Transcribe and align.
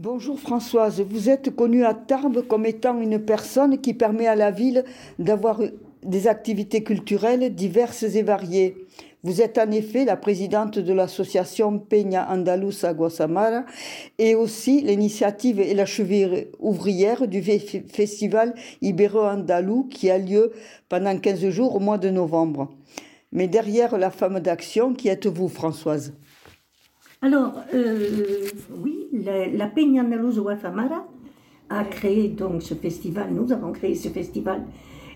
Bonjour 0.00 0.38
Françoise, 0.38 1.00
vous 1.00 1.28
êtes 1.28 1.56
connue 1.56 1.84
à 1.84 1.92
Tarbes 1.92 2.46
comme 2.46 2.66
étant 2.66 3.00
une 3.00 3.18
personne 3.18 3.80
qui 3.80 3.94
permet 3.94 4.28
à 4.28 4.36
la 4.36 4.52
ville 4.52 4.84
d'avoir 5.18 5.60
des 6.04 6.28
activités 6.28 6.84
culturelles 6.84 7.52
diverses 7.52 8.04
et 8.04 8.22
variées. 8.22 8.76
Vous 9.24 9.42
êtes 9.42 9.58
en 9.58 9.68
effet 9.72 10.04
la 10.04 10.16
présidente 10.16 10.78
de 10.78 10.92
l'association 10.92 11.80
Peña 11.80 12.28
Andaluza 12.30 12.94
Guasamara 12.94 13.64
et 14.18 14.36
aussi 14.36 14.82
l'initiative 14.82 15.58
et 15.58 15.74
la 15.74 15.84
cheville 15.84 16.46
ouvrière 16.60 17.26
du 17.26 17.42
festival 17.42 18.54
Ibero-Andalou 18.82 19.88
qui 19.90 20.10
a 20.10 20.18
lieu 20.18 20.52
pendant 20.88 21.18
15 21.18 21.48
jours 21.48 21.74
au 21.74 21.80
mois 21.80 21.98
de 21.98 22.10
novembre. 22.10 22.70
Mais 23.32 23.48
derrière 23.48 23.98
la 23.98 24.12
femme 24.12 24.38
d'action, 24.38 24.94
qui 24.94 25.08
êtes-vous 25.08 25.48
Françoise? 25.48 26.12
Alors, 27.20 27.60
euh, 27.74 28.48
oui, 28.76 29.08
la, 29.12 29.48
la 29.48 29.66
Peña 29.66 30.02
Andaluza 30.04 30.40
Guasamara 30.40 31.08
a 31.68 31.84
créé 31.84 32.28
donc 32.28 32.62
ce 32.62 32.74
festival, 32.74 33.30
nous 33.32 33.52
avons 33.52 33.72
créé 33.72 33.94
ce 33.94 34.08
festival 34.08 34.64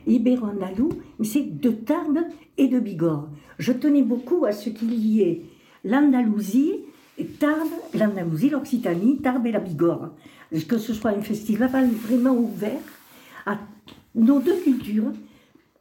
Ibéro-Andalou, 0.07 0.89
mais 1.19 1.27
c'est 1.27 1.61
de 1.61 1.71
Tarbes 1.71 2.25
et 2.59 2.67
de 2.67 2.81
Bigorre. 2.81 3.29
Je 3.59 3.73
tenais 3.73 4.03
beaucoup 4.03 4.45
à 4.45 4.53
ce 4.53 4.71
qu'il 4.71 4.95
y 4.95 5.23
ait 5.23 5.43
l'Andalousie, 5.85 6.81
Tarbes, 7.39 7.69
l'Andalousie, 7.95 8.51
l'Occitanie, 8.51 9.19
Tarbes 9.19 9.47
et 9.47 9.53
la 9.53 9.61
Bigorre. 9.61 10.11
Que 10.69 10.79
ce 10.79 10.93
soit 10.93 11.13
un 11.13 11.23
festival 11.23 11.89
vraiment 11.89 12.35
ouvert 12.35 12.81
à 13.47 13.59
nos 14.15 14.41
deux 14.41 14.57
cultures 14.57 15.13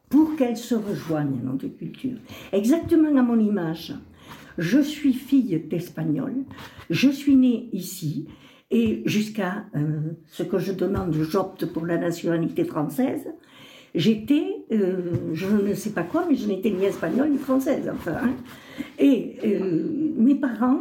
pour 0.08 0.36
qu'elles 0.36 0.58
se 0.58 0.76
rejoignent, 0.76 1.42
nos 1.44 1.54
deux 1.54 1.70
cultures. 1.70 2.20
Exactement 2.54 3.18
à 3.18 3.24
mon 3.24 3.40
image. 3.40 3.94
Je 4.58 4.80
suis 4.80 5.14
fille 5.14 5.60
d'Espagnol, 5.70 6.34
je 6.90 7.10
suis 7.10 7.36
née 7.36 7.70
ici, 7.74 8.28
et 8.72 9.04
jusqu'à 9.06 9.66
euh, 9.76 10.00
ce 10.28 10.44
que 10.44 10.58
je 10.58 10.72
demande, 10.72 11.14
j'opte 11.14 11.66
pour 11.66 11.86
la 11.86 11.98
nationalité 11.98 12.64
française. 12.64 13.28
J'étais, 13.94 14.64
euh, 14.72 15.12
je 15.34 15.48
ne 15.48 15.74
sais 15.74 15.90
pas 15.90 16.04
quoi, 16.04 16.26
mais 16.30 16.36
je 16.36 16.48
n'étais 16.48 16.70
ni 16.72 16.86
espagnole 16.86 17.30
ni 17.30 17.38
française, 17.38 17.92
enfin. 17.94 18.16
Hein. 18.24 18.34
Et 18.98 19.36
euh, 19.44 20.14
mes 20.16 20.36
parents 20.36 20.80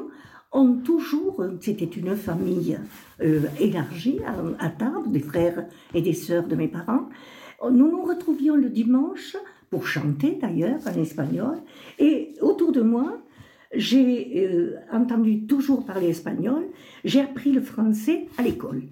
ont 0.53 0.75
toujours, 0.75 1.44
c'était 1.61 1.84
une 1.84 2.16
famille 2.16 2.77
élargie 3.61 4.19
à, 4.59 4.66
à, 4.66 4.72
des 5.06 5.20
frères 5.20 5.66
et 5.94 6.03
des 6.03 6.12
sœurs 6.12 6.47
de 6.47 6.56
mes 6.56 6.66
parents. 6.66 7.09
Nous 7.62 7.91
nous 7.91 8.03
retrouvions 8.03 8.56
le 8.56 8.69
dimanche 8.69 9.37
pour 9.70 9.87
chanter 9.87 10.39
d'ailleurs 10.41 10.81
en 10.87 11.00
espagnol. 11.00 11.59
Et 12.00 12.34
autour 12.41 12.72
de 12.72 12.81
moi, 12.81 13.20
j'ai 13.74 14.74
entendu 14.92 15.46
toujours 15.46 15.84
parler 15.84 16.08
espagnol. 16.08 16.64
J'ai 17.04 17.20
appris 17.20 17.52
le 17.52 17.60
français 17.60 18.26
à 18.38 18.42
l'école. 18.42 18.82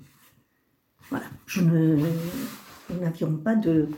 Voilà. 1.10 1.26
Je 1.46 1.62
ne 1.62 1.96
nous 2.90 3.00
n'avions 3.00 3.32
pas 3.36 3.54
de. 3.54 3.88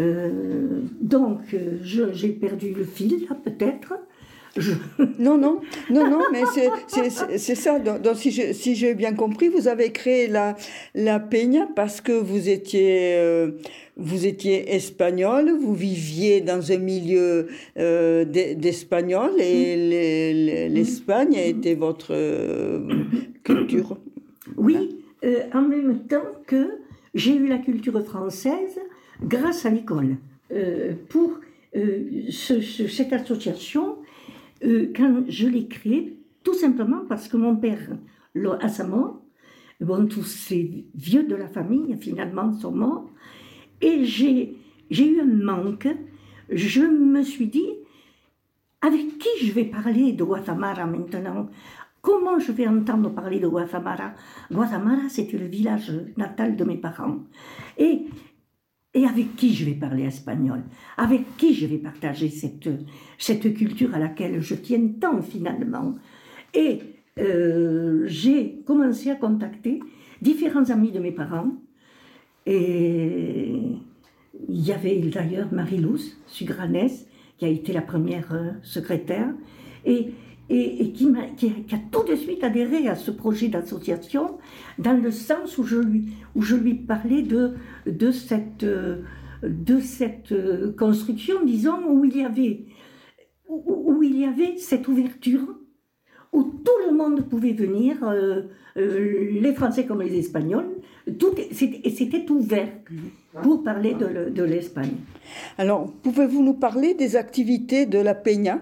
Euh, 0.00 0.82
donc, 1.00 1.40
j'ai 1.82 2.28
perdu 2.30 2.72
le 2.74 2.84
fil, 2.84 3.26
peut-être. 3.44 3.94
Non, 5.18 5.36
non, 5.36 5.60
non, 5.90 6.08
non, 6.08 6.22
mais 6.32 6.42
c'est 7.36 7.54
ça. 7.54 7.78
Donc, 7.78 8.16
si 8.16 8.74
j'ai 8.74 8.94
bien 8.94 9.12
compris, 9.12 9.48
vous 9.48 9.68
avez 9.68 9.92
créé 9.92 10.28
la, 10.28 10.56
la 10.94 11.20
Peña 11.20 11.68
parce 11.76 12.00
que 12.00 12.12
vous 12.12 12.48
étiez, 12.48 13.16
euh, 13.16 13.50
vous 13.96 14.26
étiez 14.26 14.74
espagnol, 14.74 15.50
vous 15.58 15.74
viviez 15.74 16.40
dans 16.40 16.72
un 16.72 16.78
milieu 16.78 17.48
euh, 17.78 18.24
d'espagnol 18.24 19.40
et 19.40 20.68
l'Espagne 20.68 21.34
était 21.34 21.74
votre 21.74 22.14
culture. 23.42 23.96
Oui, 24.56 24.96
en 25.52 25.62
même 25.62 26.06
temps 26.06 26.30
que 26.46 26.68
j'ai 27.14 27.34
eu 27.34 27.46
la 27.46 27.58
culture 27.58 28.00
française 28.04 28.78
grâce 29.22 29.66
à 29.66 29.70
l'école. 29.70 30.16
Euh, 30.52 30.92
pour 31.08 31.40
euh, 31.74 32.30
cette 32.30 33.12
association, 33.12 33.96
euh, 34.64 34.92
quand 34.94 35.24
je 35.28 35.48
l'ai 35.48 35.66
créée, 35.66 36.18
tout 36.44 36.54
simplement 36.54 37.02
parce 37.08 37.26
que 37.26 37.36
mon 37.36 37.56
père, 37.56 37.96
à 38.60 38.68
sa 38.68 38.84
mort, 38.84 39.20
bon, 39.80 40.06
tous 40.06 40.22
ces 40.22 40.84
vieux 40.94 41.24
de 41.24 41.34
la 41.34 41.48
famille, 41.48 41.96
finalement, 42.00 42.52
sont 42.52 42.70
morts, 42.70 43.10
et 43.80 44.04
j'ai 44.04 44.56
eu 44.90 45.20
un 45.20 45.24
manque. 45.24 45.88
Je 46.48 46.82
me 46.82 47.22
suis 47.22 47.48
dit, 47.48 47.70
avec 48.80 49.18
qui 49.18 49.46
je 49.46 49.52
vais 49.52 49.64
parler 49.64 50.12
de 50.12 50.24
Guatemala 50.24 50.86
maintenant? 50.86 51.48
Comment 52.00 52.38
je 52.38 52.52
vais 52.52 52.68
entendre 52.68 53.10
parler 53.10 53.40
de 53.40 53.48
Guatemala? 53.48 54.14
Guatemala, 54.52 55.08
c'était 55.08 55.38
le 55.38 55.46
village 55.46 55.92
natal 56.16 56.54
de 56.56 56.62
mes 56.62 56.76
parents. 56.76 57.18
Et, 57.78 58.02
avec 58.94 59.34
qui 59.34 59.52
je 59.54 59.64
vais 59.64 59.74
parler 59.74 60.04
espagnol? 60.04 60.62
Avec 60.96 61.36
qui 61.36 61.52
je 61.52 61.66
vais 61.66 61.78
partager 61.78 62.28
cette, 62.28 62.68
cette 63.18 63.52
culture 63.54 63.94
à 63.94 63.98
laquelle 63.98 64.40
je 64.40 64.54
tiens 64.54 64.86
tant 65.00 65.20
finalement? 65.20 65.96
Et 66.54 66.78
euh, 67.18 68.04
j'ai 68.06 68.62
commencé 68.64 69.10
à 69.10 69.16
contacter 69.16 69.80
différents 70.22 70.70
amis 70.70 70.92
de 70.92 71.00
mes 71.00 71.12
parents. 71.12 71.56
Et 72.46 73.52
il 74.48 74.60
y 74.60 74.72
avait 74.72 74.98
d'ailleurs 74.98 75.52
Marie-Louce 75.52 76.16
Sugranès, 76.26 77.06
qui 77.38 77.44
a 77.44 77.48
été 77.48 77.72
la 77.72 77.82
première 77.82 78.32
euh, 78.32 78.52
secrétaire. 78.62 79.28
Et 79.84 80.12
et, 80.48 80.92
qui, 80.92 81.08
a, 81.08 81.78
tout 81.90 82.04
de 82.04 82.14
suite 82.14 82.44
adhéré 82.44 82.86
à 82.88 82.94
ce 82.94 83.10
projet 83.10 83.48
d'association 83.48 84.38
dans 84.78 84.96
le 84.96 85.10
sens 85.10 85.58
où 85.58 85.64
je 85.64 85.76
lui, 85.76 86.12
où 86.36 86.42
je 86.42 86.54
lui 86.54 86.74
parlais 86.74 87.22
de, 87.22 87.54
de, 87.84 88.12
cette, 88.12 88.64
de 88.64 89.80
cette 89.80 90.32
construction, 90.76 91.44
disons, 91.44 91.84
où 91.88 92.04
il 92.04 92.16
y 92.16 92.24
avait, 92.24 92.66
où, 93.48 94.02
il 94.02 94.18
y 94.18 94.24
avait 94.24 94.56
cette 94.56 94.88
ouverture, 94.88 95.58
où 96.32 96.42
tout 96.42 96.88
le 96.88 96.96
monde 96.96 97.28
pouvait 97.28 97.52
venir, 97.52 98.04
euh, 98.04 98.14
euh, 98.14 98.42
les 98.76 99.52
Français 99.54 99.86
comme 99.86 100.02
les 100.02 100.18
Espagnols, 100.18 100.68
c'était 101.52 102.30
ouvert 102.30 102.68
pour 103.42 103.62
parler 103.62 103.94
de, 103.94 104.42
l'Espagne. 104.42 104.96
Alors, 105.58 105.92
pouvez-vous 106.02 106.42
nous 106.42 106.54
parler 106.54 106.94
des 106.94 107.16
activités 107.16 107.86
de 107.86 107.98
la 107.98 108.14
Peña? 108.14 108.60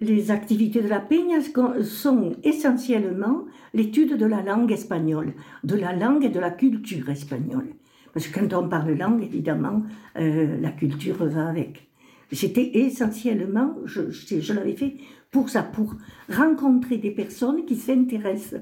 Les 0.00 0.30
activités 0.30 0.80
de 0.80 0.88
la 0.88 1.00
Peña 1.00 1.38
sont 1.82 2.32
essentiellement 2.42 3.44
l'étude 3.74 4.16
de 4.16 4.26
la 4.26 4.42
langue 4.42 4.72
espagnole, 4.72 5.34
de 5.62 5.76
la 5.76 5.94
langue 5.94 6.24
et 6.24 6.30
de 6.30 6.40
la 6.40 6.50
culture 6.50 7.08
espagnole. 7.10 7.68
Parce 8.12 8.26
que 8.26 8.40
quand 8.40 8.52
on 8.54 8.68
parle 8.68 8.92
langue, 8.92 9.22
évidemment, 9.22 9.82
euh, 10.18 10.58
la 10.60 10.70
culture 10.70 11.24
va 11.24 11.48
avec. 11.48 11.88
C'était 12.32 12.78
essentiellement, 12.78 13.76
je, 13.84 14.10
je, 14.10 14.52
l'avais 14.52 14.74
fait 14.74 14.94
pour 15.30 15.48
ça, 15.48 15.62
pour 15.62 15.94
rencontrer 16.28 16.96
des 16.96 17.10
personnes 17.10 17.64
qui 17.64 17.76
s'intéressent 17.76 18.60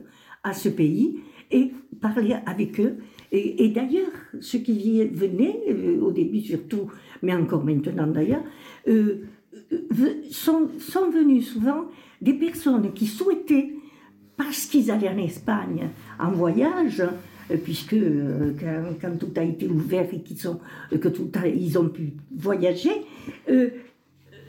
à 0.49 0.55
ce 0.55 0.69
pays 0.69 1.21
et 1.51 1.73
parler 2.01 2.37
avec 2.47 2.81
eux. 2.81 2.97
Et, 3.31 3.69
d'ailleurs, 3.69 4.11
ceux 4.41 4.61
qui 4.61 5.05
venaient, 5.05 5.61
euh, 5.69 6.01
au 6.01 6.13
début 6.13 6.41
surtout, 6.41 6.91
mais 7.23 7.35
encore 7.35 7.63
maintenant 7.63 8.07
d'ailleurs, 8.07 8.43
euh, 8.89 9.27
sont, 10.31 10.69
sont 10.79 11.11
venus 11.11 11.53
souvent 11.53 11.85
des 12.23 12.33
personnes 12.33 12.93
qui 12.95 13.07
souhaitaient, 13.07 13.75
parce 14.37 14.67
qu'ils 14.67 14.91
allaient 14.91 15.11
en 15.11 15.19
Espagne 15.19 15.91
en 16.19 16.31
voyage, 16.31 17.03
euh, 17.51 17.57
puisque 17.63 17.95
euh, 17.95 18.53
quand, 19.01 19.19
tout 19.19 19.33
a 19.37 19.43
été 19.43 19.67
ouvert 19.69 20.07
et 20.13 20.21
qu'ils 20.21 20.39
sont, 20.39 20.61
euh, 20.93 20.99
que 20.99 21.09
tout 21.09 21.31
ils 21.45 21.79
ont 21.79 21.89
pu 21.89 22.15
voyager, 22.35 22.93
euh, 23.51 23.71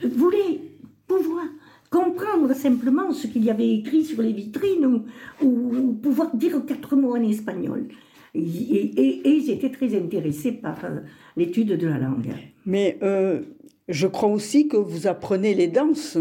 voulaient 0.03 0.61
pouvoir 1.07 1.45
comprendre 1.89 2.53
simplement 2.53 3.11
ce 3.11 3.27
qu'il 3.27 3.43
y 3.43 3.49
avait 3.49 3.75
écrit 3.75 4.03
sur 4.03 4.21
les 4.21 4.33
vitrines 4.33 4.85
ou, 4.85 5.45
ou, 5.45 5.93
pouvoir 5.93 6.35
dire 6.35 6.63
quatre 6.65 6.95
mots 6.95 7.15
en 7.15 7.23
espagnol. 7.23 7.87
Et, 8.35 8.41
et, 8.41 9.27
et, 9.27 9.35
ils 9.37 9.49
étaient 9.49 9.71
très 9.71 9.97
intéressés 9.97 10.51
par 10.51 10.77
l'étude 11.35 11.75
de 11.77 11.87
la 11.87 11.97
langue. 11.97 12.31
Mais 12.65 12.99
je 13.87 14.07
crois 14.07 14.29
aussi 14.29 14.67
que 14.67 14.77
vous 14.77 15.07
apprenez 15.07 15.55
les 15.55 15.67
danses 15.67 16.17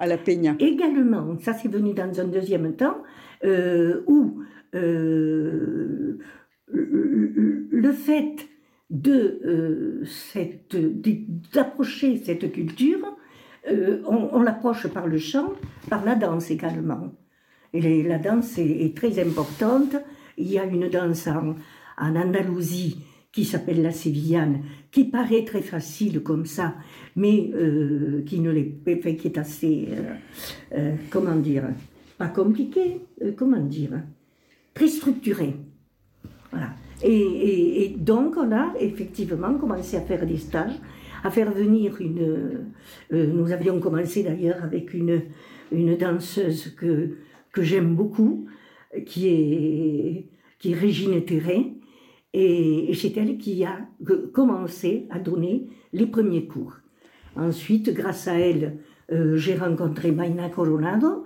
à 0.00 0.06
la 0.06 0.16
Peña. 0.16 0.56
Également, 0.58 1.38
ça 1.38 1.52
c'est 1.52 1.68
venu 1.68 1.92
dans 1.92 2.18
un 2.18 2.24
deuxième 2.24 2.74
temps, 2.74 3.02
euh, 3.44 4.02
où 4.06 4.40
euh, 4.74 6.18
le 6.72 7.92
fait 7.92 8.48
de 8.88 9.40
euh, 9.44 10.04
d'approcher 11.52 12.16
cette 12.16 12.50
culture, 12.50 13.16
on, 13.68 14.40
l'approche 14.42 14.86
par 14.88 15.06
le 15.06 15.18
chant, 15.18 15.52
par 15.88 16.04
la 16.04 16.14
danse 16.14 16.50
également. 16.50 17.12
Et 17.72 18.02
la 18.02 18.18
danse 18.18 18.58
est, 18.58 18.96
très 18.96 19.20
importante. 19.20 19.96
Il 20.36 20.50
y 20.50 20.58
a 20.58 20.64
une 20.64 20.88
danse 20.88 21.28
en, 21.28 21.54
Andalousie 21.98 23.02
qui 23.30 23.44
s'appelle 23.44 23.82
la 23.82 23.92
sévillane, 23.92 24.62
qui 24.90 25.04
paraît 25.04 25.44
très 25.44 25.62
facile 25.62 26.20
comme 26.20 26.46
ça, 26.46 26.74
mais 27.14 27.50
euh, 27.54 28.22
qui 28.24 28.40
ne 28.40 28.50
l'est 28.50 29.16
qui 29.16 29.28
est 29.28 29.38
assez, 29.38 29.88
euh, 29.92 30.14
euh, 30.76 30.96
comment 31.10 31.36
dire, 31.36 31.64
pas 32.18 32.28
compliqué, 32.28 33.02
comment 33.36 33.60
dire. 33.60 34.02
très 34.74 34.88
structuré. 34.88 35.54
Voilà. 36.50 36.70
Et, 37.02 37.94
donc, 37.98 38.36
on 38.36 38.52
a 38.52 38.72
effectivement 38.78 39.54
commencé 39.54 39.96
à 39.96 40.00
faire 40.00 40.26
des 40.26 40.36
stages, 40.36 40.74
à 41.24 41.30
faire 41.30 41.50
venir 41.50 42.00
une. 42.00 42.66
Euh, 43.12 43.26
nous 43.26 43.52
avions 43.52 43.78
commencé 43.80 44.22
d'ailleurs 44.22 44.62
avec 44.62 44.94
une, 44.94 45.22
danseuse 45.98 46.74
que, 46.76 47.16
que 47.52 47.62
j'aime 47.62 47.94
beaucoup, 47.94 48.46
qui 49.06 49.28
est, 49.28 50.26
qui 50.58 50.72
est 50.72 50.74
Régine 50.74 51.24
Terrain, 51.24 51.64
et, 52.32 52.92
c'est 52.94 53.16
elle 53.16 53.38
qui 53.38 53.64
a 53.64 53.78
commencé 54.32 55.06
à 55.10 55.18
donner 55.18 55.66
les 55.92 56.06
premiers 56.06 56.46
cours. 56.46 56.76
Ensuite, 57.36 57.92
grâce 57.94 58.28
à 58.28 58.38
elle, 58.38 58.78
euh, 59.12 59.36
j'ai 59.36 59.54
rencontré 59.54 60.12
Maina 60.12 60.48
Coronado, 60.48 61.24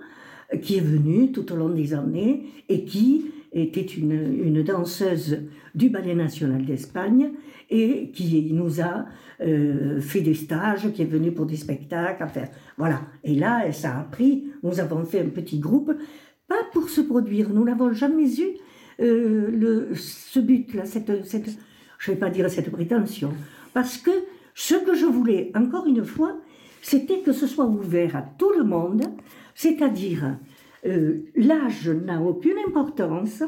qui 0.61 0.77
est 0.77 0.81
venue 0.81 1.31
tout 1.31 1.51
au 1.51 1.55
long 1.55 1.69
des 1.69 1.93
années 1.93 2.45
et 2.69 2.85
qui 2.85 3.31
était 3.55 3.81
une, 3.81 4.61
danseuse 4.63 5.39
du 5.73 5.89
Ballet 5.89 6.13
national 6.13 6.65
d'Espagne 6.65 7.31
et 7.69 8.11
qui 8.11 8.51
nous 8.53 8.81
a 8.81 9.05
euh, 9.41 9.99
fait 9.99 10.21
des 10.21 10.33
stages, 10.33 10.91
qui 10.91 11.01
est 11.01 11.05
venue 11.05 11.31
pour 11.31 11.45
des 11.45 11.55
spectacles. 11.55 12.23
Enfin, 12.23 12.43
voilà. 12.77 13.01
Et 13.23 13.35
là, 13.35 13.71
ça 13.71 13.97
a 13.97 14.03
pris. 14.03 14.45
Nous 14.61 14.79
avons 14.79 15.03
fait 15.05 15.21
un 15.21 15.29
petit 15.29 15.59
groupe, 15.59 15.91
pas 16.47 16.63
pour 16.73 16.89
se 16.89 17.01
produire. 17.01 17.49
Nous 17.49 17.63
n'avons 17.63 17.91
jamais 17.93 18.29
eu 18.39 18.57
euh, 19.01 19.93
ce 19.95 20.39
but-là, 20.39 20.85
cette, 20.85 21.25
cette, 21.25 21.57
je 21.97 22.11
ne 22.11 22.15
vais 22.15 22.19
pas 22.19 22.29
dire 22.29 22.49
cette 22.49 22.71
prétention, 22.71 23.33
parce 23.73 23.97
que 23.97 24.11
ce 24.53 24.75
que 24.75 24.95
je 24.95 25.05
voulais, 25.05 25.51
encore 25.53 25.85
une 25.85 26.05
fois, 26.05 26.37
c'était 26.81 27.19
que 27.19 27.33
ce 27.33 27.47
soit 27.47 27.65
ouvert 27.65 28.15
à 28.15 28.21
tout 28.21 28.51
le 28.57 28.63
monde, 28.63 29.03
c'est-à-dire 29.53 30.37
euh, 30.85 31.25
l'âge 31.35 31.89
n'a 31.89 32.21
aucune 32.21 32.57
importance, 32.67 33.43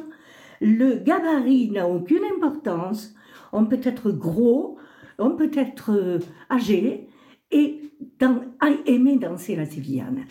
le 0.60 0.96
gabarit 0.96 1.70
n'a 1.70 1.88
aucune 1.88 2.24
importance, 2.36 3.14
on 3.54 3.66
peut 3.66 3.80
être 3.84 4.12
gros, 4.12 4.78
on 5.20 5.32
peut 5.32 5.52
être 5.56 5.92
euh, 5.92 6.20
âgé 6.50 7.08
et 7.52 7.82
dans, 8.20 8.42
aimer 8.86 9.18
danser 9.18 9.56
la 9.56 9.66
sévillane. 9.66 10.26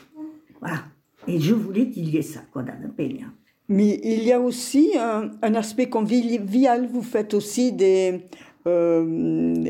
Voilà. 0.60 0.84
Et 1.28 1.40
je 1.40 1.54
voulais 1.54 1.90
qu'il 1.90 2.08
y 2.08 2.16
ait 2.18 2.22
ça, 2.22 2.40
quoi, 2.52 2.62
dans 2.62 2.80
le 2.80 2.88
peigna. 2.88 3.26
Mais 3.68 4.00
il 4.04 4.22
y 4.22 4.32
a 4.32 4.40
aussi 4.40 4.92
un, 4.96 5.54
aspect 5.54 5.88
convivial. 5.88 6.86
Vous 6.86 7.02
faites 7.02 7.34
aussi 7.34 7.72
des. 7.72 8.20
Euh, 8.66 9.64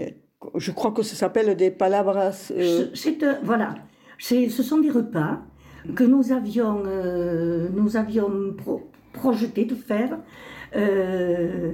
je 0.55 0.71
crois 0.71 0.93
que 0.93 1.03
ça 1.03 1.17
s'appelle 1.17 1.57
des 1.57 1.71
palabras. 1.71 2.51
Euh... 2.51 2.89
C'est, 2.95 3.19
voilà. 3.43 3.75
ce 4.19 4.49
sont 4.49 4.79
des 4.79 4.91
repas 4.91 5.43
que 5.95 6.05
nous 6.05 6.33
avions, 6.33 6.83
euh, 6.87 7.69
nous 7.75 7.97
avions 7.97 8.57
projeté 9.13 9.65
de 9.65 9.75
faire 9.75 10.19
euh, 10.75 11.73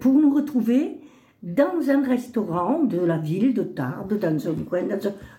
pour 0.00 0.14
nous 0.14 0.34
retrouver 0.34 1.00
dans 1.42 1.90
un 1.90 2.02
restaurant 2.02 2.82
de 2.82 2.98
la 2.98 3.18
ville 3.18 3.54
de 3.54 3.62
Tarbes, 3.62 4.18
dans 4.18 4.48
un 4.48 4.54
coin, 4.54 4.82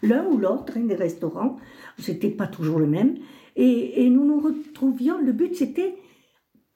l'un 0.04 0.25
ou 0.25 0.38
l'autre 0.38 0.78
des 0.78 0.96
restaurants. 0.96 1.58
C'était 1.98 2.30
pas 2.30 2.48
toujours 2.48 2.80
le 2.80 2.88
même. 2.88 3.16
Et, 3.56 4.04
et 4.04 4.10
nous 4.10 4.25
nous 4.25 4.40
retrouvions. 4.40 5.19
Le 5.19 5.31
but 5.31 5.56
c'était 5.56 5.96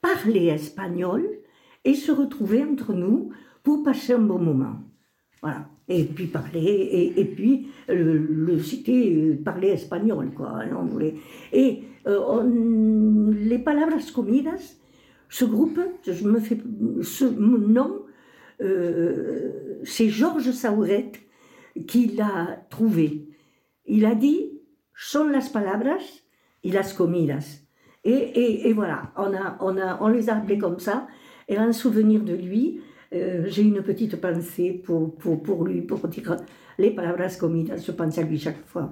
parler 0.01 0.47
espagnol 0.47 1.23
et 1.85 1.93
se 1.93 2.11
retrouver 2.11 2.63
entre 2.63 2.93
nous 2.93 3.31
pour 3.63 3.83
passer 3.83 4.13
un 4.13 4.19
bon 4.19 4.39
moment. 4.39 4.77
Voilà. 5.41 5.65
Et 5.87 6.05
puis 6.05 6.27
parler, 6.27 7.13
et, 7.17 7.25
puis 7.25 7.67
le, 7.89 8.57
euh, 8.57 9.43
parler 9.43 9.69
espagnol, 9.69 10.31
quoi. 10.33 10.59
Hein, 10.61 10.69
on 10.79 10.85
voulait. 10.85 11.15
Et 11.51 11.83
euh, 12.07 13.31
les 13.33 13.59
palabras 13.59 13.97
comidas, 14.13 14.77
ce 15.27 15.45
groupe, 15.45 15.79
je 16.03 16.27
me 16.27 16.39
fais, 16.39 16.57
ce 17.01 17.25
nom, 17.25 18.03
euh, 18.61 19.79
c'est 19.83 20.09
Georges 20.09 20.51
Sauret 20.51 21.11
qui 21.87 22.07
l'a 22.07 22.63
trouvé. 22.69 23.27
Il 23.85 24.05
a 24.05 24.15
dit, 24.15 24.61
son 24.95 25.25
las 25.25 25.49
palabras 25.49 26.23
y 26.63 26.71
las 26.71 26.93
comidas. 26.93 27.63
Et, 28.03 28.67
et, 28.69 28.73
voilà, 28.73 29.11
on, 29.17 29.33
a, 29.33 29.57
on, 29.59 29.77
a, 29.77 29.97
on 30.01 30.07
les 30.07 30.29
a 30.29 30.37
appelés 30.37 30.57
comme 30.57 30.79
ça. 30.79 31.07
Et 31.47 31.57
en 31.57 31.73
souvenir 31.73 32.21
de 32.23 32.33
lui, 32.33 32.81
euh, 33.13 33.43
j'ai 33.47 33.63
une 33.63 33.81
petite 33.81 34.15
pensée 34.21 34.71
pour, 34.71 35.15
pour, 35.15 35.41
pour, 35.43 35.65
lui, 35.65 35.81
pour 35.81 36.07
dire 36.07 36.37
les 36.77 36.91
palabras 36.91 37.35
comidas. 37.39 37.77
Je 37.85 37.91
pense 37.91 38.17
à 38.17 38.23
lui 38.23 38.39
chaque 38.39 38.65
fois. 38.67 38.89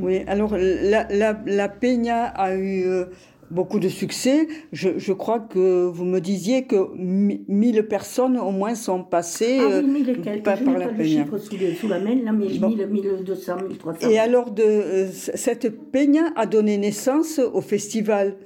Oui, 0.00 0.22
alors 0.26 0.56
la, 0.56 1.06
la, 1.10 1.40
la 1.44 1.68
Peña 1.68 2.24
a 2.26 2.54
eu 2.54 2.86
euh, 2.86 3.04
beaucoup 3.52 3.78
de 3.78 3.88
succès. 3.88 4.48
Je, 4.72 4.90
je, 4.96 5.12
crois 5.12 5.40
que 5.40 5.86
vous 5.86 6.04
me 6.04 6.20
disiez 6.20 6.64
que 6.64 6.76
1000 6.96 7.86
personnes 7.86 8.38
au 8.38 8.50
moins 8.50 8.74
sont 8.74 9.04
passées 9.04 9.58
ah, 9.60 9.80
oui, 9.84 9.90
1000 10.04 10.10
et 10.10 10.16
quelques. 10.20 10.42
par, 10.42 10.56
je 10.56 10.64
par 10.64 10.78
la 10.78 10.88
pas 10.88 11.38
sous, 11.38 11.56
sous, 11.78 11.88
la 11.88 12.00
main, 12.00 12.16
là, 12.24 12.32
mais 12.32 12.46
1000, 12.46 12.86
1200, 12.90 13.56
1300. 13.68 14.08
Et 14.08 14.18
alors, 14.18 14.50
de, 14.50 14.62
euh, 14.62 15.08
cette 15.12 15.70
peña 15.92 16.32
a 16.34 16.46
donné 16.46 16.78
naissance 16.78 17.38
au 17.38 17.60
festival. 17.60 18.36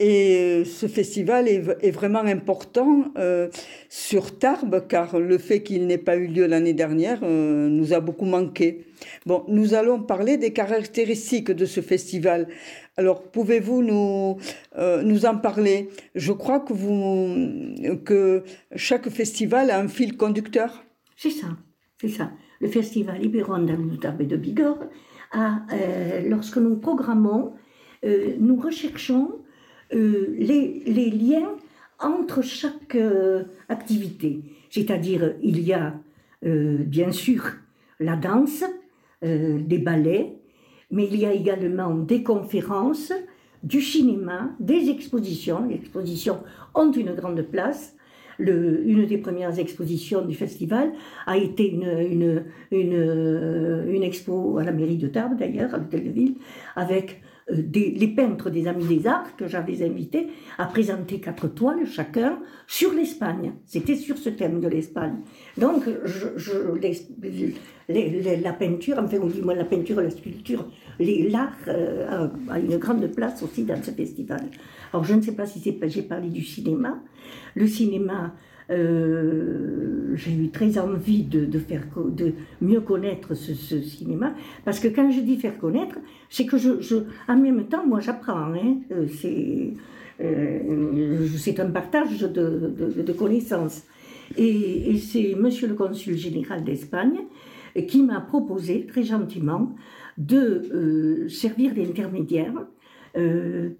Et 0.00 0.34
euh, 0.34 0.64
ce 0.64 0.86
festival 0.86 1.46
est, 1.46 1.62
est 1.82 1.90
vraiment 1.90 2.20
important 2.20 3.04
euh, 3.18 3.48
sur 3.90 4.38
Tarbes, 4.38 4.86
car 4.88 5.18
le 5.18 5.36
fait 5.36 5.62
qu'il 5.62 5.86
n'ait 5.86 5.98
pas 5.98 6.16
eu 6.16 6.26
lieu 6.26 6.46
l'année 6.46 6.72
dernière 6.72 7.20
euh, 7.22 7.68
nous 7.68 7.92
a 7.92 8.00
beaucoup 8.00 8.24
manqué. 8.24 8.86
Bon, 9.26 9.44
nous 9.48 9.74
allons 9.74 10.00
parler 10.00 10.38
des 10.38 10.54
caractéristiques 10.54 11.50
de 11.50 11.66
ce 11.66 11.82
festival. 11.82 12.48
Alors, 12.96 13.22
pouvez-vous 13.22 13.82
nous, 13.82 14.36
euh, 14.76 15.02
nous 15.02 15.24
en 15.24 15.36
parler? 15.36 15.88
Je 16.14 16.32
crois 16.32 16.60
que, 16.60 16.72
vous, 16.72 17.96
que 18.04 18.42
chaque 18.74 19.08
festival 19.08 19.70
a 19.70 19.78
un 19.78 19.88
fil 19.88 20.16
conducteur. 20.16 20.84
C'est 21.16 21.30
ça, 21.30 21.48
c'est 22.00 22.08
ça. 22.08 22.32
Le 22.60 22.68
festival 22.68 23.24
et 23.24 23.28
de 23.28 24.36
Bigorre, 24.36 24.84
euh, 25.34 26.28
lorsque 26.28 26.58
nous 26.58 26.76
programmons, 26.76 27.54
euh, 28.04 28.34
nous 28.38 28.56
recherchons 28.56 29.32
les, 29.92 30.82
les, 30.86 31.10
liens 31.10 31.50
entre 31.98 32.42
chaque 32.42 32.96
activité. 33.68 34.42
C'est-à-dire, 34.70 35.34
il 35.42 35.60
y 35.62 35.72
a 35.72 35.94
bien 36.42 37.10
sûr 37.10 37.42
la 37.98 38.14
danse, 38.14 38.62
des 39.20 39.78
ballets, 39.78 40.39
mais 40.90 41.06
il 41.10 41.16
y 41.16 41.26
a 41.26 41.32
également 41.32 41.94
des 41.94 42.22
conférences, 42.22 43.12
du 43.62 43.80
cinéma, 43.80 44.50
des 44.58 44.88
expositions. 44.88 45.66
Les 45.68 45.76
expositions 45.76 46.38
ont 46.74 46.90
une 46.92 47.14
grande 47.14 47.42
place. 47.42 47.96
Une 48.38 49.04
des 49.04 49.18
premières 49.18 49.58
expositions 49.58 50.22
du 50.22 50.34
festival 50.34 50.92
a 51.26 51.36
été 51.36 51.68
une, 51.68 51.82
une, 51.82 52.44
une, 52.70 53.84
une 53.86 54.02
expo 54.02 54.56
à 54.56 54.64
la 54.64 54.72
mairie 54.72 54.96
de 54.96 55.08
Tarbes, 55.08 55.36
d'ailleurs, 55.36 55.74
à 55.74 55.78
l'hôtel 55.78 56.04
de 56.04 56.10
ville, 56.10 56.36
avec 56.74 57.20
des, 57.52 57.90
les 57.90 58.08
peintres 58.08 58.50
des 58.50 58.66
Amis 58.66 58.84
des 58.84 59.06
Arts 59.06 59.36
que 59.36 59.46
j'avais 59.46 59.84
invités 59.84 60.28
à 60.58 60.66
présenter 60.66 61.20
quatre 61.20 61.48
toiles 61.48 61.86
chacun 61.86 62.38
sur 62.66 62.92
l'Espagne. 62.92 63.52
C'était 63.66 63.96
sur 63.96 64.18
ce 64.18 64.30
thème 64.30 64.60
de 64.60 64.68
l'Espagne. 64.68 65.16
Donc, 65.56 65.84
je, 66.04 66.28
la 67.88 68.52
peinture, 68.52 68.98
enfin, 68.98 69.18
ou 69.18 69.28
du 69.28 69.42
moins 69.42 69.54
la 69.54 69.64
peinture, 69.64 70.00
la 70.00 70.10
sculpture, 70.10 70.66
l'art 70.98 71.56
euh, 71.68 72.28
a 72.48 72.58
une 72.58 72.76
grande 72.76 73.06
place 73.08 73.42
aussi 73.42 73.64
dans 73.64 73.82
ce 73.82 73.90
festival. 73.90 74.42
Alors, 74.92 75.04
je 75.04 75.14
ne 75.14 75.22
sais 75.22 75.32
pas 75.32 75.46
si 75.46 75.62
j'ai 75.62 76.02
parlé 76.02 76.28
du 76.28 76.44
cinéma. 76.44 77.02
Le 77.54 77.66
cinéma, 77.66 78.34
euh, 78.70 80.14
j'ai 80.14 80.32
eu 80.32 80.50
très 80.50 80.78
envie 80.78 81.24
de, 81.24 81.58
faire, 81.58 81.86
de 81.96 82.32
mieux 82.60 82.80
connaître 82.80 83.34
ce, 83.34 83.80
cinéma, 83.80 84.34
parce 84.64 84.78
que 84.78 84.88
quand 84.88 85.10
je 85.10 85.20
dis 85.20 85.36
faire 85.36 85.58
connaître, 85.58 85.96
c'est 86.28 86.46
que 86.46 86.56
je, 86.56 86.96
en 87.28 87.36
même 87.36 87.66
temps, 87.66 87.86
moi 87.86 88.00
j'apprends, 88.00 88.54
hein, 88.54 88.78
euh, 88.92 89.06
c'est, 89.08 89.74
euh, 90.20 91.26
c'est 91.36 91.58
un 91.58 91.70
partage 91.70 92.20
de, 92.20 93.12
connaissances. 93.12 93.82
Et, 94.36 94.96
c'est 94.98 95.34
monsieur 95.34 95.66
le 95.66 95.74
consul 95.74 96.16
général 96.16 96.62
d'Espagne 96.62 97.20
qui 97.88 98.02
m'a 98.02 98.20
proposé 98.20 98.86
très 98.86 99.02
gentiment 99.02 99.74
de 100.18 101.26
servir 101.28 101.74
d'intermédiaire 101.74 102.52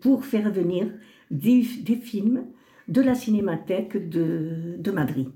pour 0.00 0.24
faire 0.24 0.50
venir 0.50 0.86
des, 1.30 1.62
films 1.62 2.44
de 2.90 3.00
la 3.00 3.14
cinémathèque 3.14 4.08
de, 4.08 4.76
de 4.78 4.90
Madrid. 4.90 5.28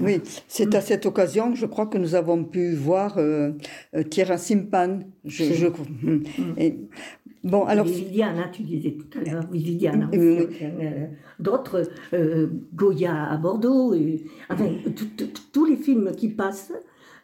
Oui, 0.00 0.20
c'est 0.46 0.74
à 0.74 0.80
cette 0.80 1.06
occasion, 1.06 1.54
je 1.54 1.66
crois 1.66 1.86
que 1.86 1.98
nous 1.98 2.14
avons 2.14 2.44
pu 2.44 2.72
voir 2.74 3.18
euh, 3.18 3.52
euh 3.94 4.02
Tierra 4.02 4.36
Simpan. 4.36 5.00
Je, 5.24 5.44
je, 5.54 5.66
mm. 5.66 6.22
et, 6.56 6.78
bon, 7.42 7.64
alors. 7.64 7.86
Viviana, 7.86 8.48
tu 8.52 8.62
disais 8.62 8.92
tout 8.92 9.18
à 9.18 9.22
l'heure, 9.22 9.46
Viviana. 9.50 10.08
Euh, 10.14 11.06
D'autres, 11.40 11.90
euh, 12.14 12.48
Goya 12.74 13.24
à 13.24 13.36
Bordeaux, 13.38 13.94
et, 13.94 14.24
enfin, 14.48 14.68
tous 15.52 15.64
les 15.64 15.76
films 15.76 16.12
qui 16.16 16.28
passent. 16.28 16.72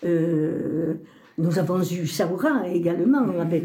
nous 0.03 1.59
avons 1.59 1.81
eu 1.81 2.07
Saoura 2.07 2.69
également 2.69 3.29
avec 3.39 3.65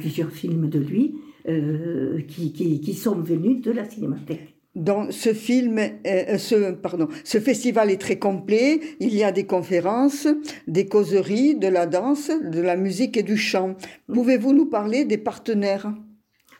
plusieurs 0.00 0.30
films 0.30 0.68
de 0.68 0.78
lui. 0.78 1.14
Qui, 1.44 2.52
qui, 2.52 2.80
qui, 2.80 2.94
sont 2.94 3.16
venus 3.16 3.62
de 3.62 3.72
la 3.72 3.84
cinémathèque. 3.84 4.54
Dans 4.74 5.10
ce 5.10 5.34
film, 5.34 5.78
ce, 6.04 6.72
pardon, 6.72 7.08
ce 7.24 7.38
festival 7.38 7.90
est 7.90 8.00
très 8.00 8.18
complet. 8.18 8.80
Il 9.00 9.14
y 9.14 9.22
a 9.22 9.30
des 9.30 9.44
conférences, 9.44 10.26
des 10.66 10.86
causeries, 10.86 11.56
de 11.56 11.68
la 11.68 11.86
danse, 11.86 12.30
de 12.30 12.60
la 12.60 12.76
musique 12.76 13.18
et 13.18 13.22
du 13.22 13.36
chant. 13.36 13.76
Pouvez-vous 14.06 14.54
nous 14.54 14.66
parler 14.66 15.04
des 15.04 15.18
partenaires? 15.18 15.92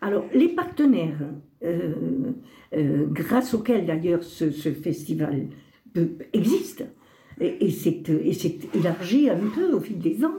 Alors, 0.02 0.26
les 0.34 0.48
partenaires, 0.48 1.20
euh, 1.64 3.06
grâce 3.10 3.54
auquel 3.54 3.86
d'ailleurs 3.86 4.22
ce, 4.22 4.50
festival 4.50 5.46
existe 6.34 6.84
et, 7.40 7.66
et 7.66 7.70
s'est 7.70 8.58
élargi 8.74 9.30
un 9.30 9.40
peu 9.54 9.72
au 9.72 9.80
fil 9.80 9.98
des 9.98 10.22
ans. 10.24 10.34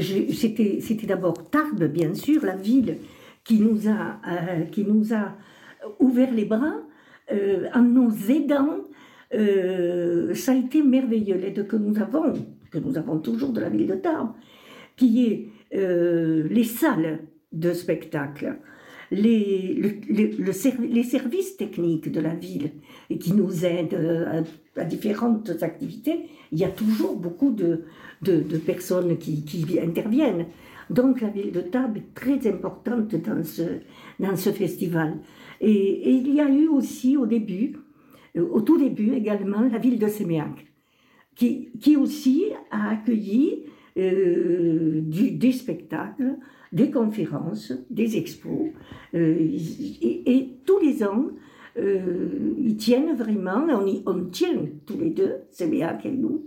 C'était 0.00 1.06
d'abord 1.06 1.50
Tarbes, 1.50 1.84
bien 1.84 2.14
sûr, 2.14 2.44
la 2.44 2.56
ville 2.56 2.96
qui 3.44 3.60
nous 3.60 3.88
a, 3.88 4.20
euh, 4.28 4.64
qui 4.64 4.84
nous 4.84 5.12
a 5.12 5.36
ouvert 6.00 6.32
les 6.32 6.44
bras 6.44 6.76
euh, 7.32 7.68
en 7.74 7.82
nous 7.82 8.12
aidant. 8.30 8.78
ça 9.30 10.52
a 10.52 10.54
été 10.54 10.82
merveilleux, 10.82 11.36
l'aide 11.36 11.66
que 11.66 11.76
nous 11.76 12.00
avons, 12.00 12.32
que 12.70 12.78
nous 12.78 12.96
avons 12.96 13.18
toujours 13.18 13.52
de 13.52 13.60
la 13.60 13.68
ville 13.68 13.86
de 13.86 13.96
Tarbes, 13.96 14.34
qui 14.96 15.26
est 15.26 15.48
les 15.72 16.64
salles 16.64 17.20
de 17.52 17.72
spectacle 17.72 18.56
les, 19.10 20.00
les 20.10 21.02
services 21.02 21.56
techniques 21.56 22.10
de 22.10 22.20
la 22.20 22.34
ville 22.34 22.72
et 23.10 23.18
qui 23.18 23.32
nous 23.32 23.64
aident 23.64 23.94
euh, 23.94 24.42
à, 24.76 24.84
différentes 24.84 25.50
activités, 25.62 26.28
il 26.52 26.58
y 26.58 26.64
a 26.64 26.68
toujours 26.68 27.16
beaucoup 27.16 27.50
de, 27.50 27.84
de, 28.22 28.58
personnes 28.58 29.16
qui, 29.18 29.44
qui, 29.44 29.78
interviennent. 29.80 30.46
Donc 30.90 31.20
la 31.20 31.28
ville 31.28 31.52
de 31.52 31.60
Tarbes 31.60 31.96
est 31.96 32.14
très 32.14 32.46
importante 32.46 33.14
dans 33.14 33.42
ce, 33.42 33.62
dans 34.18 34.36
ce 34.36 34.50
festival. 34.50 35.18
Et, 35.60 36.10
il 36.10 36.34
y 36.34 36.40
a 36.40 36.48
eu 36.48 36.68
aussi 36.68 37.16
au 37.16 37.26
début, 37.26 37.76
euh, 38.36 38.46
au 38.50 38.60
tout 38.60 38.78
début 38.78 39.12
également, 39.12 39.62
la 39.62 39.78
ville 39.78 39.98
de 39.98 40.08
Séméac, 40.08 40.66
qui, 41.34 41.70
qui 41.80 41.96
aussi 41.96 42.44
a 42.70 42.90
accueilli 42.90 43.64
euh, 43.96 45.00
des 45.02 45.52
spectacles, 45.52 46.36
des 46.72 46.90
conférences, 46.90 47.72
des 47.90 48.16
expos. 48.16 48.70
Euh, 49.14 49.36
et, 50.02 50.50
tous 50.66 50.80
les 50.80 51.04
ans, 51.04 51.28
ils 51.76 52.76
tiennent 52.76 53.16
vraiment, 53.16 53.66
on, 53.68 53.86
y, 53.86 54.02
on 54.06 54.24
tient 54.26 54.64
tous 54.86 54.98
les 54.98 55.10
deux, 55.10 55.34
Séméac 55.50 56.06
et 56.06 56.12
nous, 56.12 56.46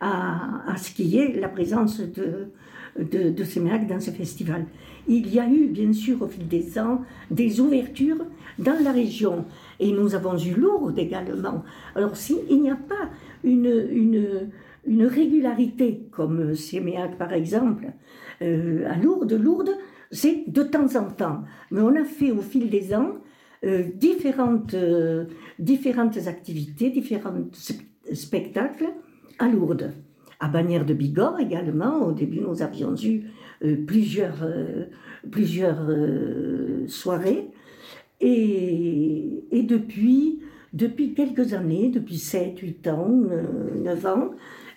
à, 0.00 0.70
à, 0.70 0.76
ce 0.76 0.92
qui 0.92 1.16
est 1.16 1.40
la 1.40 1.48
présence 1.48 2.00
de, 2.00 2.48
de, 2.98 3.30
de 3.30 3.86
dans 3.88 4.00
ce 4.00 4.10
festival. 4.10 4.66
Il 5.08 5.32
y 5.32 5.38
a 5.38 5.48
eu, 5.48 5.66
bien 5.66 5.92
sûr, 5.92 6.20
au 6.22 6.26
fil 6.26 6.48
des 6.48 6.78
ans, 6.78 7.02
des 7.30 7.60
ouvertures 7.60 8.24
dans 8.58 8.82
la 8.82 8.92
région. 8.92 9.44
Et 9.78 9.92
nous 9.92 10.14
avons 10.14 10.36
eu 10.36 10.54
Lourdes 10.54 10.98
également. 10.98 11.62
Alors, 11.94 12.16
s'il 12.16 12.60
n'y 12.60 12.70
a 12.70 12.76
pas 12.76 13.10
une, 13.44 13.88
une, 13.90 14.50
une 14.86 15.04
régularité, 15.06 16.08
comme 16.10 16.54
Séméac 16.54 17.18
par 17.18 17.32
exemple, 17.32 17.86
euh, 18.42 18.88
à 18.90 18.96
Lourdes. 18.96 19.32
Lourdes, 19.32 19.76
c'est 20.10 20.44
de 20.46 20.62
temps 20.62 20.96
en 20.96 21.10
temps. 21.10 21.42
Mais 21.70 21.80
on 21.80 21.94
a 21.96 22.04
fait 22.04 22.30
au 22.30 22.42
fil 22.42 22.70
des 22.70 22.94
ans 22.94 23.14
euh, 23.64 23.84
différentes, 23.94 24.74
euh, 24.74 25.24
différentes 25.58 26.18
activités, 26.26 26.90
différents 26.90 27.48
spectacles 28.12 28.88
à 29.38 29.48
Lourdes. 29.48 29.92
À 30.38 30.48
Bagnères 30.48 30.84
de 30.84 30.94
Bigorre 30.94 31.40
également, 31.40 32.06
au 32.06 32.12
début 32.12 32.40
nous 32.40 32.62
avions 32.62 32.94
eu 33.02 33.24
plusieurs, 33.86 34.46
plusieurs 35.30 35.88
soirées. 36.88 37.48
Et, 38.20 39.44
et, 39.50 39.62
depuis, 39.62 40.40
depuis 40.72 41.14
quelques 41.14 41.54
années, 41.54 41.88
depuis 41.88 42.18
7, 42.18 42.58
8 42.58 42.88
ans, 42.88 43.22
9 43.82 44.06
ans, 44.06 44.30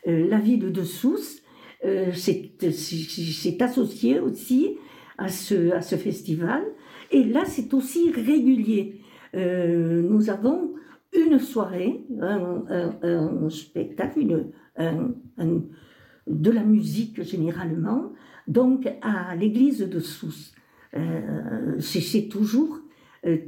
la 0.06 0.38
ville 0.40 0.72
de 0.72 0.84
Sousse 0.84 1.42
euh, 1.86 2.12
c'est 2.14 3.62
associé 3.62 4.20
aussi 4.20 4.78
à 5.18 5.30
ce, 5.30 5.72
à 5.72 5.82
ce 5.82 5.96
festival. 5.96 6.64
Et 7.12 7.24
là, 7.24 7.44
c'est 7.46 7.74
aussi 7.74 8.12
régulier. 8.12 9.02
Euh, 9.36 10.02
nous 10.02 10.30
avons 10.30 10.74
une 11.14 11.40
soirée, 11.40 12.06
un, 12.22 13.50
spectacle, 13.50 14.20
une, 14.20 14.52
de 16.28 16.52
la 16.52 16.64
musique 16.64 17.22
généralement, 17.24 18.14
donc 18.48 18.88
à 19.02 19.36
l'église 19.36 19.80
de 19.80 20.00
Sousse. 20.00 20.54
Euh, 20.96 21.80
c'est 21.80 22.30
toujours 22.30 22.80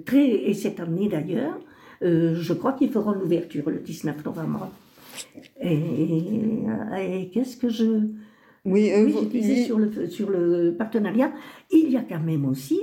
très, 0.05 0.29
et 0.29 0.53
cette 0.53 0.79
année 0.79 1.07
d'ailleurs, 1.09 1.59
je 2.01 2.53
crois 2.53 2.73
qu'ils 2.73 2.91
feront 2.91 3.13
l'ouverture 3.13 3.69
le 3.69 3.79
19 3.79 4.25
novembre. 4.25 4.71
Et, 5.61 7.29
qu'est-ce 7.33 7.57
que 7.57 7.69
je... 7.69 8.07
Oui, 8.63 8.91
euh, 8.91 9.09
disais 9.31 9.63
sur, 9.63 9.79
le, 9.79 10.07
sur 10.07 10.29
le 10.29 10.75
partenariat, 10.77 11.31
il 11.71 11.89
y 11.89 11.97
a 11.97 12.01
quand 12.01 12.19
même 12.19 12.45
aussi 12.45 12.79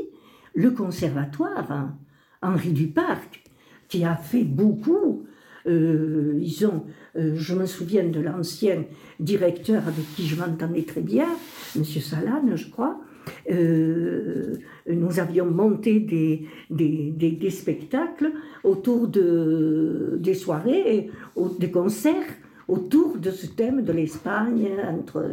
le 0.54 0.72
conservatoire 0.72 1.70
hein, 1.70 1.96
Henri 2.42 2.72
Duparc, 2.72 3.44
qui 3.88 4.04
a 4.04 4.16
fait 4.16 4.42
beaucoup. 4.42 5.24
Euh, 5.66 6.36
ils 6.40 6.66
ont, 6.66 6.84
euh, 7.18 7.34
je 7.36 7.54
me 7.54 7.66
souviens 7.66 8.04
de 8.04 8.20
l'ancien 8.20 8.84
directeur 9.20 9.82
avec 9.86 10.14
qui 10.14 10.26
je 10.26 10.36
m'entendais 10.36 10.82
très 10.82 11.00
bien, 11.00 11.26
M. 11.76 11.84
Salane, 11.84 12.56
je 12.56 12.70
crois. 12.70 13.00
nous 13.50 15.20
avions 15.20 15.46
monté 15.46 16.00
des, 16.00 16.46
des, 16.70 17.10
des, 17.10 17.50
spectacles 17.50 18.30
autour 18.64 19.08
de, 19.08 20.16
des 20.18 20.34
soirées, 20.34 21.10
des 21.58 21.70
concerts 21.70 22.32
autour 22.68 23.16
de 23.16 23.30
ce 23.30 23.46
thème 23.46 23.82
de 23.82 23.92
l'Espagne, 23.92 24.68
entre 24.88 25.26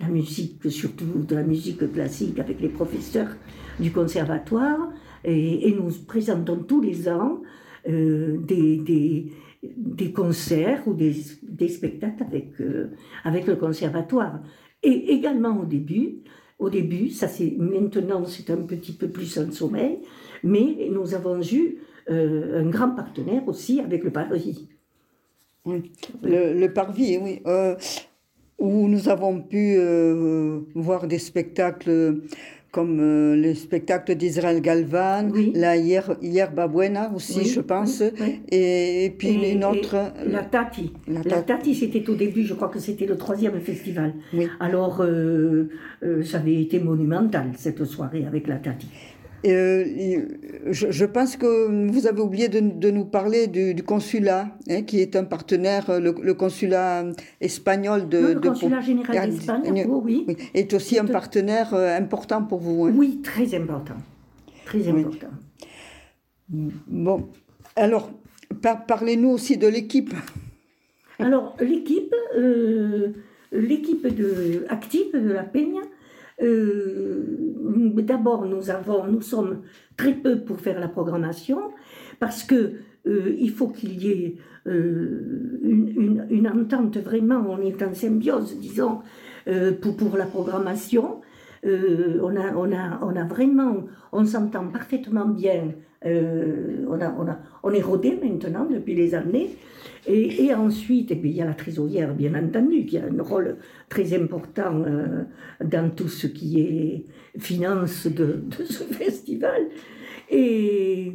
la 0.00 0.08
musique, 0.08 0.70
surtout 0.70 1.24
de 1.28 1.34
la 1.34 1.42
musique 1.42 1.92
classique 1.92 2.38
avec 2.38 2.60
les 2.60 2.68
professeurs 2.68 3.30
du 3.80 3.90
conservatoire, 3.90 4.90
et, 5.24 5.74
nous 5.76 5.90
présentons 6.06 6.56
tous 6.56 6.80
les 6.80 7.08
ans 7.08 7.42
euh, 7.88 8.38
des, 8.38 8.76
des, 8.76 9.26
des, 9.76 10.12
concerts 10.12 10.82
ou 10.86 10.94
des, 10.94 11.12
spectacles 11.68 12.22
avec, 12.22 12.60
euh, 12.60 12.90
avec 13.24 13.46
le 13.46 13.56
conservatoire. 13.56 14.40
Et 14.82 15.12
également 15.12 15.60
au 15.60 15.64
début, 15.64 16.18
au 16.58 16.70
début, 16.70 17.10
ça 17.10 17.28
c'est 17.28 17.54
maintenant 17.58 18.24
c'est 18.24 18.50
un 18.50 18.62
petit 18.62 18.92
peu 18.92 19.08
plus 19.08 19.38
en 19.38 19.50
sommeil, 19.50 20.00
mais 20.42 20.88
nous 20.90 21.14
avons 21.14 21.40
eu 21.42 21.78
euh, 22.10 22.62
un 22.62 22.68
grand 22.68 22.90
partenaire 22.90 23.46
aussi 23.46 23.80
avec 23.80 24.04
le 24.04 24.10
Paris. 24.10 24.68
Le, 26.22 26.66
parvis, 26.68 27.18
oui. 27.18 27.42
Euh, 27.46 27.76
où 28.58 28.88
nous 28.88 29.08
avons 29.08 29.40
pu 29.40 29.78
voir 30.74 31.06
des 31.06 31.18
spectacles 31.18 32.22
comme 32.78 33.00
euh, 33.00 33.34
le 33.34 33.54
spectacle 33.54 34.14
d'Israël 34.14 34.60
Galvan, 34.60 35.32
la 35.52 35.76
hier, 35.76 36.14
hier 36.22 36.52
Babuena 36.52 37.10
aussi, 37.12 37.44
je 37.44 37.58
pense, 37.60 38.04
et, 38.52 39.12
puis 39.18 39.50
une 39.50 39.64
autre... 39.64 39.96
la 40.24 40.44
Tati. 40.44 40.92
La, 41.08 41.42
Tati, 41.42 41.74
c'était 41.74 42.08
au 42.08 42.14
début, 42.14 42.44
je 42.44 42.54
crois 42.54 42.68
que 42.68 42.78
c'était 42.78 43.06
le 43.06 43.16
troisième 43.16 43.58
festival. 43.58 44.14
Alors, 44.60 45.04
ça 46.22 46.38
avait 46.38 46.62
été 46.62 46.78
monumental, 46.78 47.50
cette 47.56 47.84
soirée 47.84 48.24
avec 48.24 48.46
la 48.46 48.58
Tati. 48.58 48.86
Euh, 49.46 50.26
je, 50.70 51.04
pense 51.04 51.36
que 51.36 51.88
vous 51.88 52.06
avez 52.06 52.20
oublié 52.20 52.48
de, 52.48 52.90
nous 52.90 53.04
parler 53.04 53.46
du, 53.46 53.82
consulat, 53.82 54.48
hein, 54.68 54.82
qui 54.82 55.00
est 55.00 55.14
un 55.14 55.24
partenaire, 55.24 56.00
le, 56.00 56.34
consulat 56.34 57.04
espagnol 57.40 58.08
de... 58.08 58.18
le 58.18 58.40
consulat 58.40 58.80
général 58.80 59.30
d'Espagne, 59.30 59.86
oh 59.88 60.02
oui. 60.04 60.26
Est 60.54 60.74
aussi 60.74 60.98
un 60.98 61.04
partenaire 61.04 61.72
euh, 61.74 61.96
important 61.96 62.42
pour 62.42 62.58
vous. 62.58 62.86
Hein. 62.86 62.92
Oui, 62.96 63.20
très 63.22 63.54
important. 63.54 63.96
Très 64.64 64.88
important. 64.88 65.28
Bon, 66.48 67.28
alors, 67.76 68.10
parlez-nous 68.88 69.30
aussi 69.30 69.56
de 69.56 69.68
l'équipe. 69.68 70.12
Alors, 71.20 71.56
l'équipe, 71.60 72.14
euh, 72.36 73.12
l'équipe 73.52 74.06
de, 74.06 74.66
active 74.68 75.12
de 75.12 75.32
la 75.32 75.44
Peña, 75.44 75.82
euh, 76.42 77.24
d'abord, 77.96 78.46
nous, 78.46 78.70
avons, 78.70 79.06
nous 79.06 79.20
sommes 79.20 79.62
très 79.96 80.14
peu 80.14 80.40
pour 80.40 80.60
faire 80.60 80.78
la 80.80 80.88
programmation 80.88 81.58
parce 82.20 82.42
que 82.44 82.72
euh, 83.06 83.34
il 83.38 83.50
faut 83.50 83.68
qu'il 83.68 84.02
y 84.02 84.10
ait 84.10 84.36
euh, 84.66 85.58
une, 85.62 86.48
entente 86.48 86.98
vraiment, 86.98 87.44
on 87.48 87.60
est 87.60 87.82
en 87.82 87.94
symbiose, 87.94 88.58
disons, 88.58 89.00
pour, 89.80 89.96
pour 89.96 90.16
la 90.16 90.26
programmation. 90.26 91.22
Euh, 91.64 92.20
on, 92.22 92.36
a, 92.36 92.54
on, 92.54 92.72
a, 92.72 93.00
on 93.02 93.16
a 93.16 93.24
vraiment, 93.24 93.84
on 94.12 94.24
s'entend 94.24 94.68
parfaitement 94.68 95.26
bien. 95.26 95.72
Euh, 96.06 96.84
on, 96.88 97.00
a, 97.00 97.12
on, 97.18 97.28
a, 97.28 97.38
on 97.62 97.70
est 97.72 97.82
rodé 97.82 98.18
maintenant 98.22 98.66
depuis 98.70 98.94
les 98.94 99.14
années. 99.14 99.50
Et, 100.06 100.54
ensuite, 100.54 101.10
et 101.10 101.16
puis 101.16 101.30
il 101.30 101.36
y 101.36 101.42
a 101.42 101.44
la 101.44 101.52
trésorière, 101.52 102.14
bien 102.14 102.34
entendu, 102.34 102.86
qui 102.86 102.96
a 102.96 103.02
un 103.04 103.22
rôle 103.22 103.58
très 103.90 104.18
important 104.18 104.82
euh, 104.86 105.24
dans 105.62 105.90
tout 105.90 106.08
ce 106.08 106.26
qui 106.26 106.60
est 106.60 107.04
finance 107.38 108.06
de, 108.06 108.42
de 108.46 108.64
ce 108.64 108.84
festival. 108.94 109.66
Et, 110.30 111.12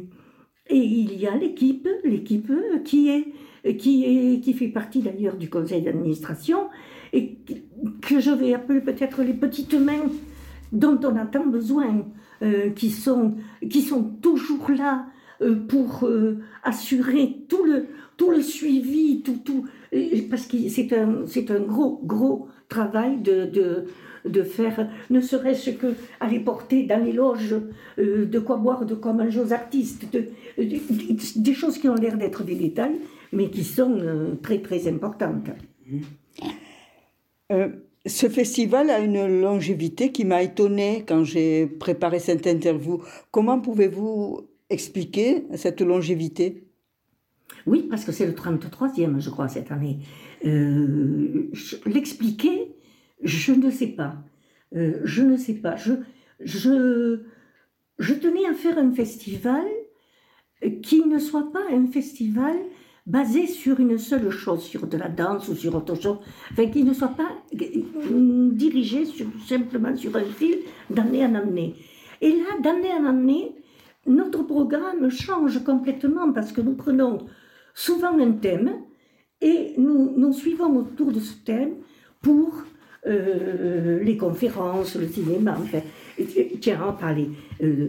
et 0.68 0.76
il 0.76 1.18
y 1.18 1.26
a 1.26 1.34
l'équipe, 1.34 1.88
l'équipe 2.04 2.52
qui 2.84 3.08
est, 3.08 3.74
qui 3.76 4.04
est, 4.04 4.40
qui 4.40 4.52
fait 4.52 4.68
partie 4.68 5.00
d'ailleurs 5.00 5.36
du 5.36 5.48
conseil 5.48 5.82
d'administration 5.82 6.68
et 7.12 7.38
que 8.00 8.20
je 8.20 8.30
vais 8.30 8.54
appeler 8.54 8.80
peut-être 8.80 9.22
les 9.22 9.34
petites 9.34 9.74
mains 9.74 10.10
dont 10.74 10.98
on 11.04 11.16
a 11.16 11.24
tant 11.24 11.46
besoin, 11.46 12.04
euh, 12.42 12.70
qui, 12.70 12.90
sont, 12.90 13.36
qui 13.70 13.80
sont 13.80 14.02
toujours 14.20 14.70
là 14.70 15.06
euh, 15.40 15.54
pour 15.54 16.04
euh, 16.04 16.40
assurer 16.64 17.44
tout 17.48 17.64
le, 17.64 17.86
tout 18.16 18.30
le 18.30 18.42
suivi, 18.42 19.22
tout, 19.22 19.38
tout, 19.44 19.66
parce 20.28 20.46
que 20.46 20.68
c'est 20.68 20.92
un, 20.92 21.26
c'est 21.26 21.50
un 21.50 21.60
gros, 21.60 22.00
gros 22.04 22.48
travail 22.68 23.20
de, 23.20 23.46
de, 23.46 23.84
de 24.24 24.42
faire, 24.42 24.90
ne 25.10 25.20
serait-ce 25.20 25.70
que 25.70 25.94
aller 26.20 26.40
porter 26.40 26.82
dans 26.82 27.02
les 27.02 27.12
loges 27.12 27.54
de 27.96 28.38
quoi 28.40 28.56
boire, 28.56 28.84
de 28.84 28.94
quoi 28.94 29.12
manger 29.12 29.40
aux 29.40 29.52
artistes, 29.52 30.12
de, 30.12 30.26
des 30.58 31.54
choses 31.54 31.78
qui 31.78 31.88
ont 31.88 31.94
l'air 31.94 32.18
d'être 32.18 32.42
des 32.42 32.56
détails, 32.56 33.00
mais 33.32 33.48
qui 33.48 33.64
sont 33.64 34.36
très, 34.42 34.58
très 34.58 34.88
importantes. 34.88 35.50
Ce 38.06 38.28
festival 38.28 38.90
a 38.90 38.98
une 38.98 39.40
longévité 39.40 40.12
qui 40.12 40.24
m'a 40.24 40.42
étonnée 40.42 41.04
quand 41.06 41.24
j'ai 41.24 41.66
préparé 41.66 42.18
cette 42.18 42.46
interview. 42.46 43.02
Comment 43.30 43.60
pouvez-vous 43.60 44.48
expliquer 44.68 45.46
cette 45.54 45.80
longévité? 45.80 46.68
Oui, 47.66 47.86
parce 47.88 48.04
que 48.04 48.12
c'est 48.12 48.26
le 48.26 48.32
33e, 48.32 49.20
je 49.20 49.30
crois, 49.30 49.48
cette 49.48 49.72
année. 49.72 50.00
Euh, 50.44 51.50
L'expliquer, 51.86 52.74
je 53.22 53.52
ne 53.52 53.70
sais 53.70 53.88
pas. 53.88 54.16
Euh, 54.74 55.00
je 55.04 55.22
ne 55.22 55.36
sais 55.36 55.54
pas. 55.54 55.76
Je, 55.76 55.94
je, 56.40 57.20
je 57.98 58.14
tenais 58.14 58.44
à 58.46 58.54
faire 58.54 58.76
un 58.78 58.92
festival 58.92 59.64
qui 60.82 61.06
ne 61.06 61.18
soit 61.18 61.50
pas 61.52 61.62
un 61.70 61.86
festival 61.86 62.56
basé 63.06 63.46
sur 63.46 63.80
une 63.80 63.98
seule 63.98 64.30
chose, 64.30 64.62
sur 64.62 64.86
de 64.86 64.96
la 64.96 65.08
danse 65.08 65.48
ou 65.48 65.54
sur 65.54 65.74
autre 65.74 65.94
chose, 65.94 66.18
enfin, 66.52 66.66
qui 66.66 66.84
ne 66.84 66.94
soit 66.94 67.08
pas 67.08 67.30
euh, 67.54 68.50
dirigé 68.52 69.04
simplement 69.46 69.94
sur 69.96 70.16
un 70.16 70.24
fil 70.24 70.58
d'année 70.88 71.24
en 71.24 71.34
année. 71.34 71.74
Et 72.20 72.30
là, 72.30 72.58
d'année 72.62 72.92
en 72.92 73.04
année, 73.04 73.52
notre 74.06 74.42
programme 74.42 75.10
change 75.10 75.62
complètement 75.64 76.32
parce 76.32 76.52
que 76.52 76.60
nous 76.60 76.74
prenons 76.74 77.18
souvent 77.74 78.18
un 78.18 78.32
thème 78.32 78.72
et 79.40 79.74
nous, 79.76 80.14
nous 80.16 80.32
suivons 80.32 80.74
autour 80.76 81.12
de 81.12 81.20
ce 81.20 81.34
thème 81.44 81.74
pour 82.22 82.64
euh, 83.06 84.02
les 84.02 84.16
conférences, 84.16 84.96
le 84.96 85.06
cinéma, 85.08 85.58
enfin, 85.60 85.80
tiens, 86.60 86.80
on 86.88 86.92
parlait 86.94 87.28
euh, 87.62 87.88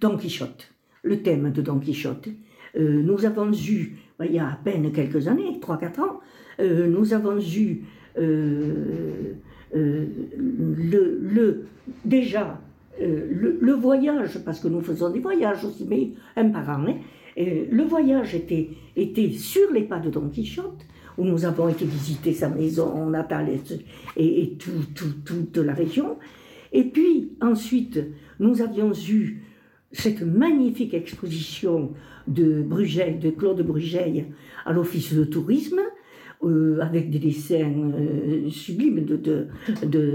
Don 0.00 0.18
Quichotte, 0.18 0.70
le 1.02 1.22
thème 1.22 1.50
de 1.50 1.62
Don 1.62 1.78
Quichotte. 1.78 2.28
Euh, 2.76 3.02
nous 3.02 3.24
avons 3.24 3.52
eu, 3.52 3.96
il 4.20 4.32
y 4.32 4.38
a 4.38 4.48
à 4.48 4.58
peine 4.62 4.90
quelques 4.92 5.28
années, 5.28 5.58
3-4 5.60 6.00
ans, 6.00 6.20
euh, 6.60 6.86
nous 6.88 7.12
avons 7.12 7.38
eu 7.38 7.82
euh, 8.18 9.34
le, 9.74 11.66
déjà 12.04 12.60
le, 13.00 13.72
voyage, 13.72 14.38
parce 14.44 14.60
que 14.60 14.68
nous 14.68 14.80
faisons 14.80 15.10
des 15.10 15.20
voyages 15.20 15.64
aussi, 15.64 15.86
mais 15.88 16.10
un 16.36 16.48
par 16.50 16.68
an, 16.68 16.86
hein, 16.88 16.96
le 17.36 17.82
voyage 17.82 18.34
était, 18.34 18.70
était 18.96 19.30
sur 19.30 19.72
les 19.72 19.82
pas 19.82 19.98
de 19.98 20.10
Don 20.10 20.28
Quichotte, 20.28 20.86
où 21.18 21.24
nous 21.24 21.44
avons 21.44 21.68
été 21.68 21.84
visiter 21.84 22.32
sa 22.32 22.48
maison 22.48 23.08
natale 23.10 23.48
et, 24.16 24.42
et 24.42 24.54
tout, 24.54 24.84
tout, 24.94 25.12
toute 25.24 25.56
la 25.56 25.74
région. 25.74 26.18
Et 26.72 26.84
puis 26.84 27.32
ensuite, 27.40 28.00
nous 28.40 28.60
avions 28.62 28.92
eu 29.08 29.42
cette 29.94 30.22
magnifique 30.22 30.92
exposition 30.92 31.92
de 32.26 32.62
Brugeil, 32.62 33.18
de 33.18 33.30
Claude 33.30 33.62
Brugeil 33.62 34.26
à 34.64 34.72
l'Office 34.72 35.14
de 35.14 35.24
tourisme, 35.24 35.80
euh, 36.42 36.78
avec 36.80 37.10
des 37.10 37.18
dessins 37.18 37.72
euh, 37.94 38.50
sublimes 38.50 39.04
de, 39.04 39.48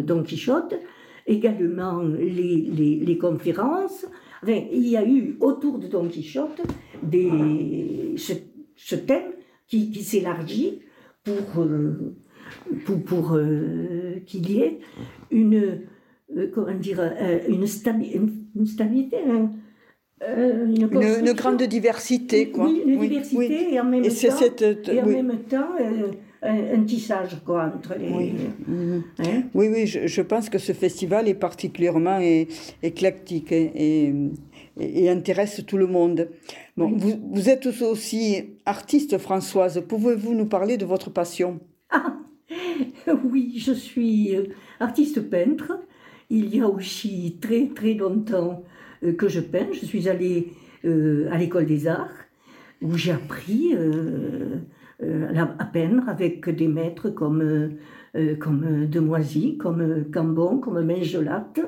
Don 0.02 0.22
Quichotte, 0.24 0.76
également 1.26 2.02
les, 2.02 3.18
conférences. 3.20 4.06
il 4.46 4.88
y 4.88 4.98
a 4.98 5.08
eu 5.08 5.38
autour 5.40 5.80
de 5.80 5.88
Don 5.88 6.08
Quichotte 6.08 6.62
ce, 8.16 8.96
thème 8.96 9.32
qui, 9.68 9.94
s'élargit 10.04 10.82
pour, 11.24 11.64
euh, 13.36 14.20
qu'il 14.26 14.52
y 14.52 14.60
ait 14.60 14.80
une, 15.32 15.82
comment 16.54 16.78
dire, 16.78 17.02
une, 17.48 17.66
une 18.56 18.66
stabilité, 18.66 19.18
euh, 20.22 20.66
une, 20.66 21.34
grande 21.34 21.64
diversité, 21.64 22.50
quoi. 22.50 22.66
Oui, 22.66 22.82
une 22.86 23.00
diversité 23.00 23.74
et 23.74 23.80
en 23.80 23.86
même 23.86 24.04
temps, 24.04 24.92
et 24.92 25.02
en 25.02 25.06
même 25.06 25.40
temps 25.44 25.70
euh, 25.80 26.12
un, 26.42 26.84
tissage, 26.84 27.38
quoi, 27.46 27.72
entre 27.74 27.96
les... 27.98 28.10
Oui, 28.10 28.34
hein 29.20 29.44
oui, 29.54 29.88
je, 29.88 30.22
pense 30.22 30.50
que 30.50 30.58
ce 30.58 30.74
festival 30.74 31.28
est 31.30 31.36
particulièrement 31.36 32.20
éclectique 32.84 33.52
et, 33.52 34.14
et, 34.78 35.10
intéresse 35.10 35.64
tout 35.66 35.78
le 35.78 35.88
monde. 35.88 36.28
Bon, 36.76 36.92
vous, 36.96 37.20
vous, 37.32 37.50
êtes 37.50 37.68
aussi 37.82 38.44
artiste, 38.66 39.18
Françoise. 39.18 39.84
Pouvez-vous 39.88 40.34
nous 40.34 40.48
parler 40.48 40.78
de 40.78 40.86
votre 40.86 41.10
passion? 41.10 41.60
Ah, 41.92 42.18
oui, 43.24 43.54
je 43.58 43.74
suis 43.74 44.36
euh, 44.36 44.46
artiste 44.80 45.22
peintre. 45.30 45.80
Il 46.30 46.56
y 46.56 46.62
a 46.62 46.68
aussi 46.68 47.38
très, 47.42 47.68
très 47.68 47.94
longtemps 47.94 48.64
euh, 48.64 48.79
que 49.18 49.28
je 49.28 49.40
peins. 49.40 49.68
Je 49.74 49.86
suis 49.86 50.10
allée 50.10 50.54
euh, 50.86 51.30
à 51.32 51.38
l'école 51.38 51.66
des 51.66 51.88
arts 51.88 52.10
où 52.82 52.96
j'ai 52.98 53.12
appris 53.12 53.74
euh, 53.76 54.58
à 55.36 55.66
peindre 55.66 56.08
avec 56.08 56.50
des 56.50 56.68
maîtres 56.68 57.10
comme, 57.10 57.72
comme 58.40 58.86
Demoisy, 58.88 59.58
comme 59.58 60.06
Cambon, 60.12 60.58
comme 60.58 60.86
Mengelatte. 60.86 61.62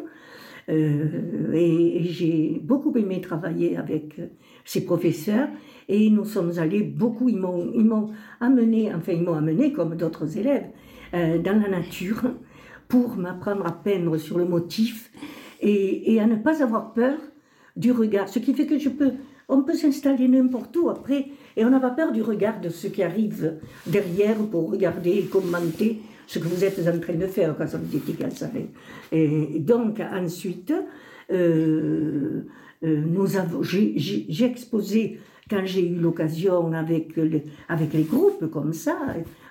et, 0.68 2.02
j'ai 2.04 2.62
beaucoup 2.62 2.94
aimé 2.98 3.22
travailler 3.22 3.78
avec 3.78 4.20
ces 4.66 4.84
professeurs 4.84 5.48
et 5.88 6.10
nous 6.10 6.26
sommes 6.26 6.52
allés 6.58 6.84
beaucoup, 6.84 7.30
ils 7.30 7.38
m'ont 7.38 8.10
amené, 8.42 8.94
enfin 8.94 9.14
ils 9.14 9.24
m'ont 9.24 9.36
amené 9.36 9.72
comme 9.72 9.96
d'autres 9.96 10.38
élèves, 10.38 10.68
dans 11.14 11.62
la 11.62 11.70
nature 11.70 12.24
pour 12.92 13.16
m'apprendre 13.16 13.66
à 13.66 13.72
peindre 13.72 14.18
sur 14.18 14.38
le 14.38 14.44
motif 14.44 15.10
et, 15.62 16.20
à 16.20 16.28
ne 16.28 16.36
pas 16.36 16.64
avoir 16.64 16.94
peur 16.94 17.18
du 17.76 17.92
regard. 17.92 18.30
Ce 18.30 18.40
qui 18.40 18.54
fait 18.54 18.66
que 18.66 18.78
je 18.78 18.90
peux, 18.90 19.12
on 19.48 19.64
peut 19.64 19.74
s'installer 19.74 20.28
n'importe 20.28 20.76
où 20.78 20.90
après 20.90 21.28
et 21.56 21.66
on 21.66 21.70
n'a 21.70 21.80
pas 21.80 21.92
peur 21.92 22.12
du 22.12 22.22
regard 22.22 22.60
de 22.60 22.70
ceux 22.70 22.90
qui 22.90 23.04
arrivent 23.04 23.58
derrière 23.86 24.38
pour 24.38 24.72
regarder 24.72 25.12
et 25.12 25.24
commenter 25.24 26.00
ce 26.28 26.40
que 26.40 26.48
vous 26.48 26.64
êtes 26.64 26.80
en 26.88 27.00
train 27.00 27.14
de 27.14 27.28
faire 27.28 27.56
quand 27.58 27.68
ça 27.68 27.78
vous 27.78 27.98
égal, 28.10 28.32
Et 29.12 29.60
donc 29.60 30.00
ensuite, 30.00 30.74
euh, 31.32 32.42
euh, 32.84 33.04
nous 33.06 33.38
avons, 33.38 33.62
j'ai 33.64 34.46
exposé 34.46 35.20
quand 35.50 35.66
j'ai 35.66 35.86
eu 35.86 35.96
l'occasion 35.96 36.72
avec, 36.72 37.20
avec 37.68 37.94
les 37.94 38.04
groupes 38.04 38.50
comme 38.50 38.72
ça, 38.72 38.98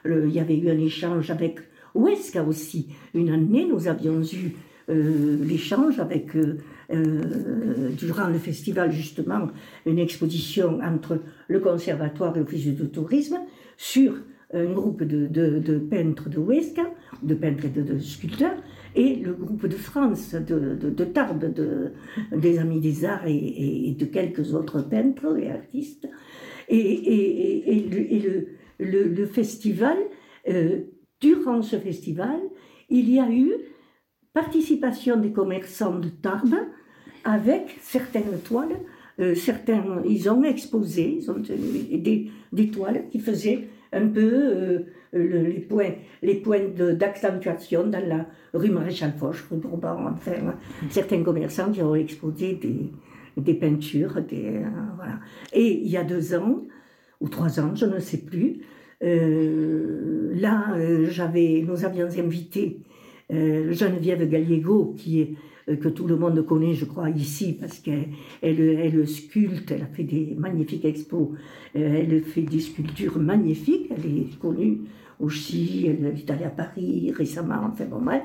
il 0.06 0.30
y 0.30 0.40
avait 0.40 0.56
eu 0.56 0.70
un 0.70 0.78
échange 0.78 1.30
avec 1.30 1.60
Ouesca 1.94 2.42
aussi. 2.42 2.88
Une 3.12 3.28
année, 3.28 3.66
nous 3.68 3.86
avions 3.86 4.22
eu 4.22 4.54
l'échange 4.90 5.98
avec, 6.00 6.36
euh, 6.36 6.58
euh, 6.92 7.90
durant 7.96 8.28
le 8.28 8.38
festival 8.38 8.90
justement, 8.92 9.48
une 9.86 9.98
exposition 9.98 10.80
entre 10.82 11.20
le 11.48 11.60
conservatoire 11.60 12.36
et 12.36 12.40
l'office 12.40 12.66
de 12.66 12.86
tourisme 12.86 13.38
sur 13.76 14.14
un 14.52 14.72
groupe 14.72 15.04
de, 15.04 15.78
peintres 15.78 16.28
de 16.28 16.38
Huesca, 16.38 16.82
de 17.22 17.34
peintres 17.34 17.66
et 17.66 17.68
de, 17.68 17.98
sculpteurs, 18.00 18.60
et 18.96 19.14
le 19.14 19.32
groupe 19.32 19.68
de 19.68 19.76
France, 19.76 20.34
de, 20.34 21.04
Tarbes, 21.04 21.52
de, 21.54 21.92
des 22.36 22.58
Amis 22.58 22.80
des 22.80 23.04
Arts 23.04 23.28
et, 23.28 23.94
de 23.96 24.04
quelques 24.06 24.52
autres 24.54 24.82
peintres 24.82 25.38
et 25.38 25.52
artistes. 25.52 26.08
Et, 26.68 27.86
le, 28.80 29.26
festival, 29.26 29.96
durant 31.20 31.62
ce 31.62 31.76
festival, 31.76 32.40
il 32.88 33.08
y 33.08 33.20
a 33.20 33.30
eu 33.30 33.52
participation 34.32 35.16
des 35.16 35.32
commerçants 35.32 35.98
de 35.98 36.08
Tarbes 36.08 36.56
avec 37.24 37.78
certaines 37.80 38.38
toiles. 38.44 38.76
Euh, 39.18 39.34
certains, 39.34 40.02
ils 40.06 40.30
ont 40.30 40.42
exposé 40.44 41.18
ils 41.20 41.30
ont 41.30 41.40
des, 41.40 42.70
toiles 42.70 43.04
qui 43.10 43.18
faisaient 43.18 43.68
un 43.92 44.06
peu 44.08 44.84
les 45.12 45.60
points, 45.68 45.94
les 46.22 46.36
points 46.36 46.68
d'accentuation 46.94 47.86
dans 47.88 48.06
la 48.06 48.26
rue 48.54 48.70
Maréchal 48.70 49.12
Foch, 49.18 49.36
rue 49.50 49.58
Bourbon, 49.58 50.06
enfin, 50.12 50.54
certains 50.88 51.22
commerçants 51.22 51.72
qui 51.72 51.82
ont 51.82 51.96
exposé 51.96 52.54
des, 53.36 53.54
peintures, 53.54 54.22
des, 54.22 54.62
voilà. 54.94 55.18
Et 55.52 55.82
il 55.82 55.88
y 55.90 55.96
a 55.96 56.04
deux 56.04 56.34
ans, 56.34 56.60
ou 57.20 57.28
trois 57.28 57.58
ans, 57.58 57.74
je 57.74 57.86
ne 57.86 57.98
sais 57.98 58.18
plus, 58.18 58.60
là, 59.00 60.76
j'avais, 61.08 61.64
nous 61.66 61.84
avions 61.84 62.06
invité 62.06 62.80
Geneviève 63.30 64.28
Gallego, 64.28 64.94
qui 64.96 65.20
est 65.20 65.34
euh, 65.68 65.76
que 65.76 65.88
tout 65.88 66.06
le 66.06 66.16
monde 66.16 66.44
connaît, 66.46 66.74
je 66.74 66.84
crois, 66.84 67.10
ici, 67.10 67.56
parce 67.58 67.78
qu'elle 67.78 68.08
elle, 68.42 69.06
sculpte, 69.06 69.70
elle 69.70 69.82
a 69.82 69.86
fait 69.86 70.04
des 70.04 70.34
magnifiques 70.36 70.84
expos, 70.84 71.28
euh, 71.76 72.00
elle 72.00 72.22
fait 72.22 72.42
des 72.42 72.60
sculptures 72.60 73.18
magnifiques, 73.18 73.90
elle 73.90 74.06
est 74.06 74.38
connue 74.38 74.82
aussi, 75.18 75.86
elle 75.86 76.06
est 76.06 76.30
allée 76.30 76.44
à 76.44 76.50
Paris 76.50 77.12
récemment, 77.14 77.68
enfin 77.70 77.84
bon 77.84 78.00
bref, 78.00 78.22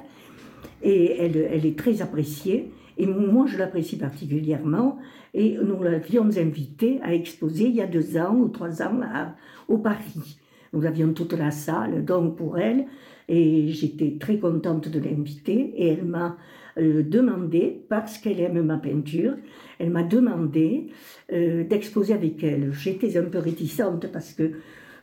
et 0.81 1.17
elle, 1.19 1.49
elle 1.51 1.65
est 1.65 1.77
très 1.77 2.01
appréciée, 2.01 2.71
et 2.97 3.05
moi 3.05 3.45
je 3.47 3.57
l'apprécie 3.57 3.97
particulièrement, 3.97 4.97
et 5.33 5.57
nous 5.61 5.83
l'avions 5.83 6.29
invitée 6.37 6.99
à 7.03 7.13
exposer 7.13 7.65
il 7.65 7.75
y 7.75 7.81
a 7.81 7.87
deux 7.87 8.17
ans 8.17 8.35
ou 8.35 8.47
trois 8.47 8.81
ans 8.81 9.01
à, 9.03 9.35
au 9.67 9.77
Paris. 9.77 10.39
Nous 10.71 10.85
avions 10.85 11.11
toute 11.13 11.33
la 11.33 11.51
salle, 11.51 12.05
donc 12.05 12.37
pour 12.37 12.57
elle, 12.57 12.85
et 13.27 13.69
j'étais 13.69 14.17
très 14.19 14.37
contente 14.37 14.89
de 14.89 14.99
l'inviter, 14.99 15.73
et 15.75 15.87
elle 15.87 16.05
m'a 16.05 16.37
euh, 16.77 17.03
demandé, 17.03 17.85
parce 17.87 18.17
qu'elle 18.17 18.39
aime 18.41 18.61
ma 18.61 18.77
peinture, 18.77 19.35
elle 19.79 19.91
m'a 19.91 20.03
demandé 20.03 20.87
euh, 21.31 21.63
d'exposer 21.63 22.13
avec 22.13 22.43
elle. 22.43 22.71
J'étais 22.73 23.17
un 23.17 23.23
peu 23.23 23.39
réticente 23.39 24.11
parce 24.11 24.33
que, 24.33 24.51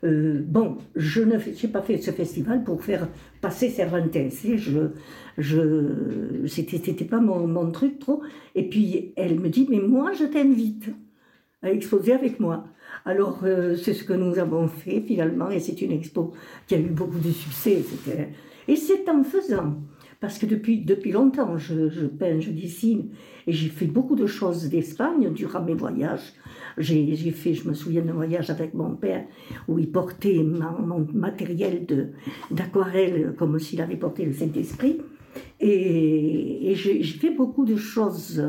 euh, 0.05 0.43
bon, 0.45 0.77
je 0.97 1.23
n'ai 1.23 1.39
pas 1.69 1.81
fait 1.81 1.97
ce 1.97 2.11
festival 2.11 2.63
pour 2.65 2.83
faire 2.83 3.09
passer 3.41 3.71
Cervantes. 3.71 4.17
Je, 4.57 4.89
je, 5.39 6.47
c'était 6.47 7.05
pas 7.05 7.21
mon, 7.21 7.47
mon, 7.47 7.71
truc 7.71 7.99
trop. 7.99 8.23
Et 8.55 8.69
puis 8.69 9.15
elle 9.17 9.41
me 9.41 9.49
dit, 9.49 9.67
mais 9.71 9.81
moi 9.81 10.13
je 10.13 10.25
t'invite 10.25 10.91
à 11.63 11.71
exposer 11.71 12.13
avec 12.13 12.39
moi. 12.39 12.65
Alors 13.05 13.41
c'est 13.77 13.95
ce 13.95 14.05
que 14.05 14.13
nous 14.13 14.39
avons 14.39 14.69
fait 14.69 15.01
finalement 15.01 15.51
et 15.51 15.61
c'est 15.61 15.81
une 15.83 15.93
expo 15.93 16.33
qui 16.67 16.75
a 16.75 16.79
eu 16.79 16.89
beaucoup 16.89 17.19
de 17.19 17.31
succès. 17.31 17.85
Et 18.69 18.77
c'est 18.77 19.09
en 19.09 19.25
faisant 19.25 19.77
parce 20.23 20.39
que 20.39 20.47
depuis, 20.47 20.79
depuis 20.79 21.11
longtemps, 21.11 21.59
je, 21.59 22.07
peins, 22.07 22.39
je 22.39 22.53
dessine, 22.53 23.09
et 23.49 23.53
j'ai 23.53 23.69
fait 23.69 23.87
beaucoup 23.87 24.15
de 24.15 24.27
choses 24.27 24.69
d'Espagne 24.69 25.33
durant 25.33 25.61
mes 25.65 25.75
voyages. 25.75 26.33
J'ai 26.79 27.17
fait, 27.33 27.55
je 27.55 27.69
me 27.69 27.75
souviens 27.75 28.03
d'un 28.03 28.13
voyage 28.13 28.49
avec 28.49 28.73
mon 28.73 28.95
père, 28.95 29.25
où 29.67 29.81
il 29.81 29.91
portait 29.91 30.45
mon, 30.45 31.09
matériel 31.13 32.13
d'aquarelle 32.53 33.35
comme 33.37 33.59
s'il 33.59 33.83
avait 33.83 33.97
porté 33.97 34.25
le 34.25 34.33
Saint-Esprit. 34.33 35.01
Et, 35.59 36.71
et 36.71 36.77
j'ai 36.77 37.03
fait 37.03 37.31
beaucoup 37.31 37.65
de 37.65 37.77
choses, 37.77 38.45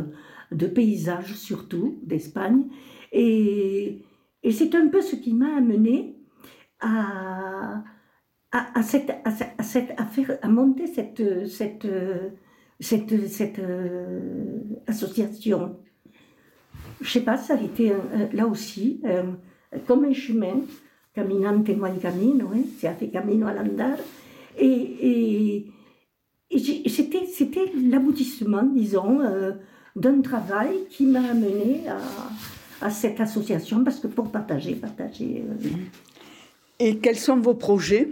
de 0.52 0.68
paysages 0.68 1.34
surtout, 1.34 1.98
d'Espagne. 2.04 2.66
Et, 3.12 4.04
et 4.44 4.52
c'est 4.52 4.76
un 4.76 4.88
peu 4.88 5.02
ce 5.02 5.16
qui 5.16 5.34
m'a 5.34 5.56
amené 5.58 6.18
à, 6.80 7.84
à, 8.52 8.84
cette, 8.84 9.10
à, 9.10 9.32
à, 9.58 10.06
faire, 10.06 10.38
à 10.42 10.48
monter 10.50 10.88
cette, 10.88 11.48
cette, 11.48 11.88
cette, 12.80 13.28
cette 13.28 13.60
euh, 13.60 14.60
association. 14.88 15.80
Je 17.02 17.10
sais 17.10 17.22
pas, 17.22 17.38
ça 17.38 17.56
a 17.56 17.62
été 17.62 17.94
là 18.34 18.46
aussi 18.48 19.02
euh, 19.06 19.24
comme 19.88 20.06
un 20.06 20.14
chemin, 20.14 20.62
caminante 21.14 21.70
hay 21.70 22.00
camino, 22.02 22.50
hein, 22.54 22.64
se 22.80 22.88
hace 22.88 23.10
camino 23.12 23.48
al 23.48 23.60
andar. 23.60 23.98
Et, 24.58 24.68
et, 24.68 25.72
et 26.50 26.90
c'était, 26.90 27.26
c'était 27.26 27.72
l'aboutissement, 27.76 28.64
disons, 28.64 29.22
euh, 29.22 29.54
d'un 29.96 30.22
travail 30.22 30.86
qui 30.90 31.06
m'a 31.06 31.22
amené 31.22 31.88
à, 31.88 31.98
à, 32.84 32.90
cette 32.90 33.20
association, 33.20 33.84
parce 33.84 34.00
que 34.00 34.08
pour 34.08 34.32
partager, 34.32 34.76
partager. 34.76 35.44
Et 36.80 36.98
quels 36.98 37.18
sont 37.18 37.38
vos 37.38 37.54
projets? 37.54 38.10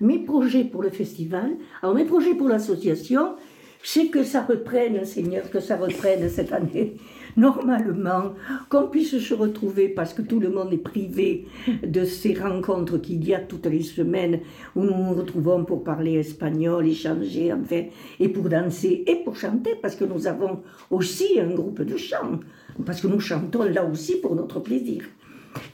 Mes 0.00 0.18
projets 0.18 0.64
pour 0.64 0.82
le 0.82 0.90
festival, 0.90 1.52
alors 1.80 1.94
mes 1.94 2.04
projets 2.04 2.34
pour 2.34 2.48
l'association, 2.48 3.36
c'est 3.84 4.06
que 4.06 4.24
ça 4.24 4.42
reprenne, 4.42 5.04
Seigneur, 5.04 5.50
que 5.50 5.60
ça 5.60 5.76
reprenne 5.76 6.28
cette 6.28 6.52
année, 6.52 6.96
normalement, 7.36 8.34
qu'on 8.68 8.88
puisse 8.88 9.18
se 9.18 9.34
retrouver, 9.34 9.88
parce 9.88 10.14
que 10.14 10.22
tout 10.22 10.40
le 10.40 10.50
monde 10.50 10.72
est 10.72 10.78
privé 10.78 11.46
de 11.84 12.04
ces 12.04 12.34
rencontres 12.34 12.98
qu'il 12.98 13.26
y 13.26 13.34
a 13.34 13.40
toutes 13.40 13.66
les 13.66 13.82
semaines, 13.82 14.40
où 14.76 14.82
nous 14.82 14.96
nous 14.96 15.14
retrouvons 15.14 15.64
pour 15.64 15.82
parler 15.82 16.14
espagnol, 16.14 16.86
échanger, 16.86 17.52
enfin, 17.52 17.84
et 18.20 18.28
pour 18.28 18.48
danser, 18.48 19.04
et 19.06 19.16
pour 19.16 19.36
chanter, 19.36 19.74
parce 19.80 19.96
que 19.96 20.04
nous 20.04 20.26
avons 20.26 20.62
aussi 20.90 21.40
un 21.40 21.50
groupe 21.50 21.82
de 21.82 21.96
chant, 21.96 22.40
parce 22.84 23.00
que 23.00 23.06
nous 23.06 23.20
chantons 23.20 23.64
là 23.64 23.84
aussi 23.84 24.16
pour 24.20 24.34
notre 24.34 24.60
plaisir. 24.60 25.04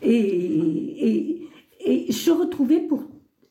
Et, 0.03 1.49
et, 1.85 2.09
et 2.09 2.13
se 2.13 2.31
retrouver 2.31 2.81
pour 2.81 3.05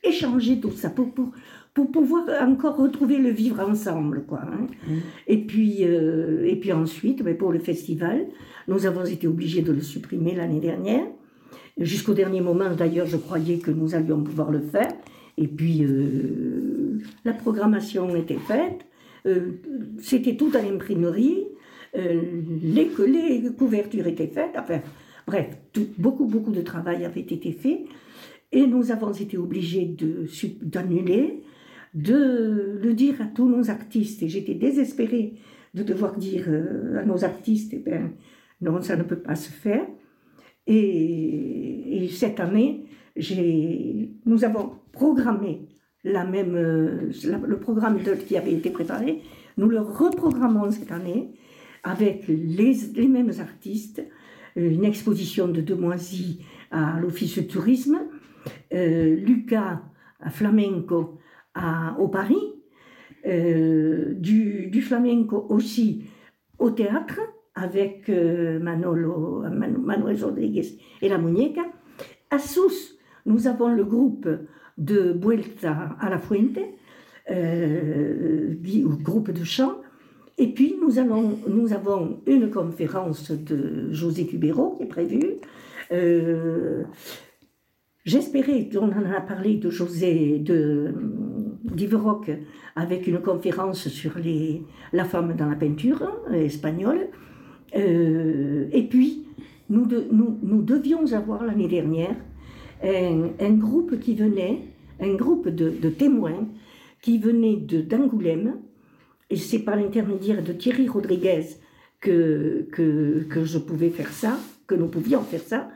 échanger 0.04 0.60
tout 0.60 0.72
ça, 0.72 0.90
pour, 0.90 1.12
pour, 1.12 1.32
pour 1.74 1.92
pouvoir 1.92 2.26
encore 2.42 2.78
retrouver 2.78 3.18
le 3.18 3.30
vivre 3.30 3.60
ensemble. 3.60 4.24
Quoi, 4.28 4.42
hein. 4.42 4.68
mm. 4.88 4.98
et, 5.28 5.38
puis, 5.38 5.78
euh, 5.82 6.46
et 6.46 6.56
puis 6.56 6.72
ensuite, 6.72 7.24
ben, 7.24 7.38
pour 7.38 7.52
le 7.52 7.60
festival, 7.60 8.26
nous 8.68 8.86
avons 8.86 9.06
été 9.06 9.28
obligés 9.28 9.62
de 9.62 9.72
le 9.72 9.82
supprimer 9.82 10.36
l'année 10.36 10.60
dernière. 10.60 11.06
Jusqu'au 11.78 12.14
dernier 12.14 12.42
moment, 12.42 12.74
d'ailleurs, 12.76 13.06
je 13.06 13.18
croyais 13.18 13.60
que 13.60 13.72
nous 13.72 13.94
allions 13.94 14.24
pouvoir 14.24 14.52
le 14.52 14.60
faire. 14.60 14.92
Et 15.38 15.48
puis, 15.48 15.84
euh, 15.84 17.00
la 17.24 17.34
programmation 17.34 18.16
était 18.16 18.40
faite. 18.48 18.80
Euh, 19.28 19.52
c'était 20.00 20.36
tout 20.36 20.50
à 20.56 20.62
l'imprimerie. 20.62 21.47
Les, 21.98 22.90
les 23.06 23.50
couvertures 23.58 24.08
étaient 24.08 24.28
faites. 24.28 24.56
Enfin, 24.58 24.82
bref, 25.26 25.48
beaucoup, 25.98 26.26
beaucoup 26.26 26.52
de 26.52 26.62
travail 26.62 27.06
avait 27.06 27.22
été 27.22 27.52
fait. 27.52 27.86
Et 28.52 28.66
nous 28.66 28.92
avons 28.92 29.12
été 29.12 29.38
obligés 29.38 29.96
d'annuler, 30.62 31.44
de, 31.94 32.80
le 32.82 32.94
dire 32.94 33.22
à 33.22 33.26
tous 33.26 33.48
nos 33.48 33.70
artistes. 33.70 34.24
Et 34.24 34.30
j'étais 34.30 34.56
désespérée 34.56 35.34
de 35.74 35.84
devoir 35.84 36.16
dire 36.16 36.46
euh, 36.48 37.00
à 37.00 37.06
nos 37.06 37.24
artistes, 37.26 37.74
eh 37.74 37.80
ben, 37.80 38.14
non, 38.62 38.82
ça 38.82 38.96
ne 38.96 39.04
peut 39.04 39.20
pas 39.20 39.36
se 39.36 39.52
faire. 39.52 39.86
Et, 40.66 42.08
cette 42.12 42.40
année, 42.40 42.86
nous 44.26 44.44
avons 44.46 44.72
programmé 44.92 45.62
euh, 46.06 47.12
le 47.46 47.60
programme 47.60 48.00
qui 48.28 48.38
avait 48.38 48.54
été 48.54 48.70
préparé. 48.70 49.22
Nous 49.58 49.68
le 49.68 49.80
reprogrammons 49.80 50.72
cette 50.72 50.92
année 50.92 51.34
avec 51.88 52.28
les, 52.28 53.08
mêmes 53.08 53.32
artistes, 53.40 54.04
une 54.56 54.84
exposition 54.84 55.48
de 55.48 55.62
Demoisy 55.62 56.44
à 56.72 57.00
l'Office 57.00 57.40
tourisme, 57.48 58.00
euh, 58.74 59.16
Lucas 59.16 59.82
flamenco 60.30 61.18
à, 61.54 61.96
au 62.00 62.08
Paris, 62.10 62.58
euh, 63.26 64.14
du, 64.16 64.82
flamenco 64.82 65.48
aussi 65.50 66.04
au 66.60 66.72
théâtre 66.72 67.20
avec 67.56 68.10
euh, 68.10 68.60
Manolo, 68.60 69.44
Manuel 69.50 70.24
Rodriguez 70.24 70.78
et 71.02 71.10
la 71.10 71.18
Muñeca. 71.18 71.64
À 72.30 72.40
Sousse, 72.40 72.98
nous 73.26 73.48
avons 73.48 73.70
le 73.70 73.84
groupe 73.84 74.28
de 74.78 75.18
Vuelta 75.20 75.96
a 76.00 76.10
la 76.10 76.20
Fuente, 76.20 76.60
euh, 77.32 78.56
groupe 79.02 79.32
de 79.32 79.44
chant. 79.44 79.82
Et 80.38 80.54
puis, 80.54 80.76
nous, 80.80 81.00
avons 81.00 82.20
une 82.28 82.52
conférence 82.52 83.32
de 83.32 83.92
José 83.92 84.28
Cubero 84.28 84.76
qui 84.78 84.84
est 84.84 84.88
prévue. 84.88 85.38
J'espérais, 88.08 88.70
on 88.80 88.86
en 88.86 89.12
a 89.12 89.20
parlé 89.20 89.56
de 89.56 89.70
José, 89.70 90.40
de 90.40 90.94
d'Iveroc, 91.76 92.32
avec 92.78 93.06
une 93.06 93.20
conférence 93.20 93.90
sur 93.90 94.14
la 94.94 95.04
femme 95.04 95.36
dans 95.36 95.50
la 95.50 95.58
peinture 95.58 96.10
euh, 96.32 96.46
espagnole. 96.46 97.10
Euh, 97.76 98.70
et 98.72 98.84
puis, 98.84 99.26
nous, 99.70 99.86
devions 99.86 101.12
avoir 101.12 101.44
l'année 101.44 101.68
dernière 101.68 102.16
un, 102.82 103.32
un, 103.42 103.54
groupe 103.56 104.00
qui 104.00 104.16
venait, 104.16 104.62
un 105.02 105.14
groupe 105.16 105.50
de, 105.50 105.70
de 105.70 105.90
témoins 105.90 106.48
qui 107.02 107.18
venait 107.18 107.58
d'Angoulême, 107.58 108.56
et 109.30 109.36
c'est 109.36 109.60
par 109.60 109.76
l'intermédiaire 109.76 110.42
de 110.44 110.54
Thierry 110.54 110.88
Rodriguez 110.88 111.46
que, 112.00 112.68
que, 112.72 113.44
je 113.44 113.58
pouvais 113.58 113.90
faire 113.90 114.12
ça, 114.12 114.38
que 114.68 114.76
nous 114.76 114.88
pouvions 114.88 115.22
faire 115.22 115.42
ça. 115.42 115.70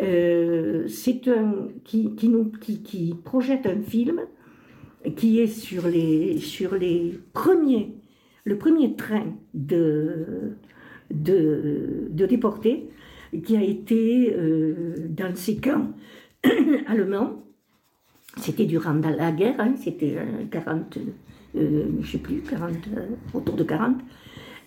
Euh, 0.00 0.86
c'est 0.88 1.28
un 1.28 1.68
qui, 1.84 2.14
qui, 2.14 3.14
projette 3.24 3.66
un 3.66 3.80
film 3.80 4.20
qui 5.16 5.40
est 5.40 5.46
sur 5.46 5.88
les, 5.88 6.38
sur 6.38 6.74
les 6.74 7.18
premiers, 7.32 7.94
le 8.44 8.58
premier 8.58 8.94
train 8.94 9.34
de, 9.54 10.56
de, 11.10 12.26
déportés 12.26 12.88
qui 13.44 13.56
a 13.56 13.62
été 13.62 14.34
euh, 14.34 14.94
dans 15.08 15.34
ces 15.34 15.56
camps 15.56 15.92
allemands. 16.86 17.42
C'était 18.38 18.66
durant 18.66 18.94
la 18.94 19.32
guerre, 19.32 19.56
hein, 19.58 19.74
c'était 19.76 20.18
40, 20.50 20.98
euh, 21.56 21.84
je 22.00 22.12
sais 22.12 22.18
plus, 22.18 22.42
40, 22.42 22.72
autour 23.34 23.54
de 23.54 23.64
40. 23.64 23.96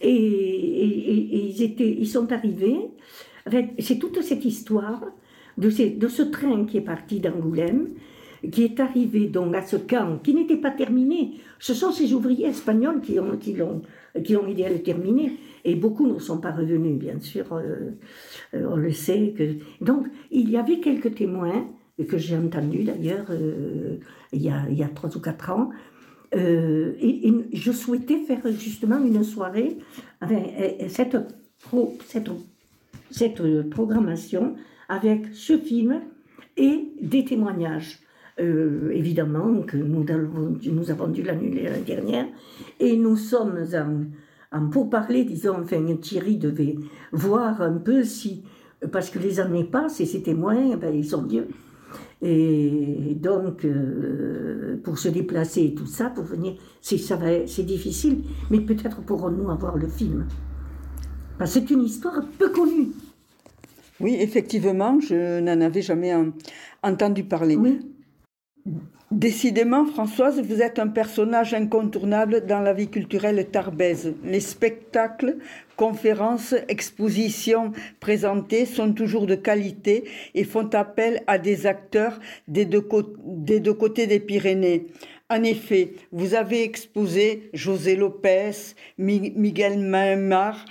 Et, 0.01 1.59
ils, 1.79 2.07
sont 2.07 2.31
arrivés. 2.31 2.91
C'est 3.79 3.99
toute 3.99 4.21
cette 4.21 4.45
histoire 4.45 5.01
de, 5.57 5.69
ce 5.69 6.21
train 6.23 6.65
qui 6.65 6.77
est 6.77 6.81
parti 6.81 7.19
d'Angoulême, 7.19 7.89
qui 8.51 8.63
est 8.63 8.79
arrivé 8.79 9.27
donc 9.27 9.53
à 9.55 9.61
ce 9.61 9.75
camp, 9.75 10.19
qui 10.23 10.33
n'était 10.33 10.57
pas 10.57 10.71
terminé. 10.71 11.33
Ce 11.59 11.73
sont 11.73 11.91
ces 11.91 12.13
ouvriers 12.13 12.47
espagnols 12.47 13.01
qui 13.01 13.19
ont, 13.19 13.37
qui 13.37 13.53
l'ont, 13.53 13.81
aidé 14.15 14.63
à 14.63 14.69
le 14.69 14.81
terminer. 14.81 15.33
Et 15.65 15.75
beaucoup 15.75 16.07
ne 16.07 16.17
sont 16.19 16.39
pas 16.39 16.51
revenus, 16.51 16.97
bien 16.97 17.19
sûr, 17.19 17.51
euh, 17.51 17.91
euh, 18.53 18.65
on 18.71 18.77
le 18.77 18.91
sait. 18.91 19.35
Donc, 19.81 20.07
il 20.31 20.49
y 20.49 20.55
avait 20.55 20.79
quelques 20.79 21.15
témoins, 21.15 21.67
que 22.07 22.17
j'ai 22.17 22.37
entendus 22.37 22.83
d'ailleurs 22.83 23.25
euh, 23.29 23.97
il, 24.31 24.41
il 24.69 24.77
y 24.77 24.83
a 24.83 24.87
trois 24.87 25.15
ou 25.17 25.19
quatre 25.19 25.49
ans, 25.49 25.69
et, 26.31 27.33
je 27.53 27.71
souhaitais 27.71 28.19
faire 28.19 28.41
justement 28.51 29.03
une 29.03 29.23
soirée 29.23 29.77
avec 30.21 30.89
cette, 30.89 31.17
cette, 32.05 32.29
cette 33.09 33.69
programmation 33.69 34.55
avec 34.87 35.27
ce 35.33 35.57
film 35.57 36.01
et 36.57 36.91
des 37.01 37.23
témoignages. 37.25 37.99
Euh, 38.39 38.91
évidemment 38.93 39.61
que 39.63 39.75
nous 39.75 40.05
avons, 40.09 40.57
nous 40.63 40.91
avons 40.91 41.07
dû 41.07 41.23
l'annuler 41.23 41.63
l'année 41.63 41.83
dernière, 41.83 42.25
et 42.79 42.95
nous 42.95 43.17
sommes 43.17 43.65
en, 43.73 44.57
en 44.57 44.69
pourparler, 44.69 45.25
disons, 45.25 45.57
enfin 45.61 45.83
Thierry 45.99 46.37
devait 46.37 46.77
voir 47.11 47.61
un 47.61 47.73
peu 47.73 48.03
si, 48.05 48.45
parce 48.93 49.09
que 49.09 49.19
les 49.19 49.41
années 49.41 49.65
passent 49.65 49.99
et 49.99 50.05
ces 50.05 50.23
témoins, 50.23 50.77
ben, 50.77 50.95
ils 50.95 51.05
sont 51.05 51.23
vieux. 51.23 51.49
Et 52.21 53.15
donc, 53.15 53.65
euh, 53.65 54.79
pour 54.83 54.97
se 54.97 55.07
déplacer 55.09 55.63
et 55.63 55.73
tout 55.73 55.85
ça, 55.85 56.09
pour 56.09 56.25
venir, 56.25 56.55
c'est 56.81 57.63
difficile, 57.63 58.23
mais 58.49 58.59
peut-être 58.59 59.01
pourrons-nous 59.01 59.49
avoir 59.49 59.77
le 59.77 59.87
film. 59.87 60.27
c'est 61.45 61.69
une 61.69 61.83
histoire 61.83 62.21
peu 62.37 62.49
connue. 62.49 62.89
Oui, 64.01 64.15
effectivement, 64.19 64.99
je 64.99 65.39
n'en 65.39 65.61
avais 65.61 65.81
jamais 65.81 66.13
entendu 66.83 67.23
parler. 67.23 67.55
Oui. 67.55 67.79
Décidément, 69.11 69.87
Françoise, 69.87 70.39
vous 70.39 70.61
êtes 70.61 70.77
un 70.77 70.87
personnage 70.87 71.55
incontournable 71.55 72.45
dans 72.45 72.59
la 72.59 72.73
vie 72.73 72.89
culturelle 72.89 73.43
tarbaise. 73.51 74.13
Les 74.23 74.39
spectacles, 74.39 75.37
conférences, 75.75 76.53
expositions 76.67 77.71
présentées 77.99 78.67
sont 78.67 78.93
toujours 78.93 79.25
de 79.25 79.33
qualité 79.33 80.03
et 80.35 80.43
font 80.43 80.69
appel 80.73 81.23
à 81.25 81.39
des 81.39 81.65
acteurs 81.65 82.19
des 82.47 82.65
deux, 82.65 82.81
côtés 82.81 84.05
des 84.05 84.19
Pyrénées. 84.19 84.85
En 85.31 85.41
effet, 85.41 85.93
vous 86.11 86.35
avez 86.35 86.61
exposé 86.61 87.49
José 87.51 87.95
Lopez, 87.95 88.51
Miguel 88.99 89.79
Maimar, 89.79 90.65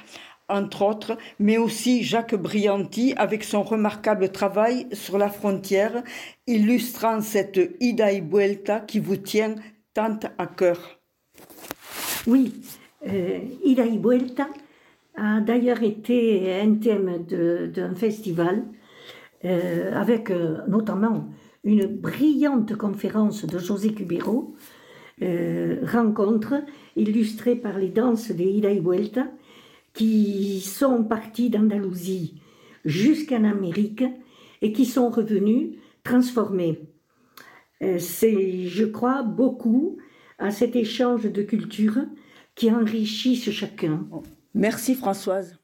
entre 0.48 0.82
autres, 0.82 1.18
mais 1.38 1.58
aussi 1.58 2.02
Jacques 2.02 2.34
Brianti 2.34 3.14
avec 3.16 3.44
son 3.44 3.62
remarquable 3.62 4.30
travail 4.30 4.86
sur 4.92 5.18
la 5.18 5.28
frontière, 5.28 6.02
illustrant 6.46 7.20
cette 7.20 7.60
ida 7.80 8.12
y 8.12 8.20
vuelta 8.20 8.80
qui 8.80 8.98
vous 8.98 9.16
tient 9.16 9.54
tant 9.94 10.18
à 10.38 10.46
cœur. 10.46 11.00
Oui, 12.26 12.54
euh, 13.06 13.38
ida 13.64 13.86
y 13.86 13.98
vuelta 13.98 14.48
a 15.16 15.40
d'ailleurs 15.40 15.82
été 15.82 16.60
un 16.60 16.74
thème 16.74 17.24
d'un 17.26 17.94
festival 17.94 18.64
euh, 19.44 19.92
avec 19.94 20.30
euh, 20.30 20.58
notamment 20.68 21.28
une 21.64 21.86
brillante 21.86 22.76
conférence 22.76 23.44
de 23.44 23.58
José 23.58 23.92
Cubero, 23.92 24.54
rencontre 25.82 26.62
illustrée 26.94 27.56
par 27.56 27.76
les 27.76 27.88
danses 27.88 28.30
des 28.30 28.44
ida 28.44 28.70
y 28.70 28.78
vuelta 28.78 29.26
qui 29.98 30.60
sont 30.60 31.02
partis 31.02 31.50
d'Andalousie 31.50 32.40
jusqu'en 32.84 33.42
Amérique 33.42 34.04
et 34.62 34.72
qui 34.72 34.86
sont 34.86 35.10
revenus 35.10 35.70
transformés. 36.04 36.78
Euh, 37.82 37.98
c'est, 37.98 38.68
je 38.68 38.84
crois, 38.84 39.24
beaucoup 39.24 39.98
à 40.38 40.52
cet 40.52 40.76
échange 40.76 41.24
de 41.24 41.42
cultures 41.42 42.04
qui 42.54 42.70
enrichissent 42.70 43.50
chacun. 43.50 44.06
Merci 44.54 44.94
Françoise. 44.94 45.57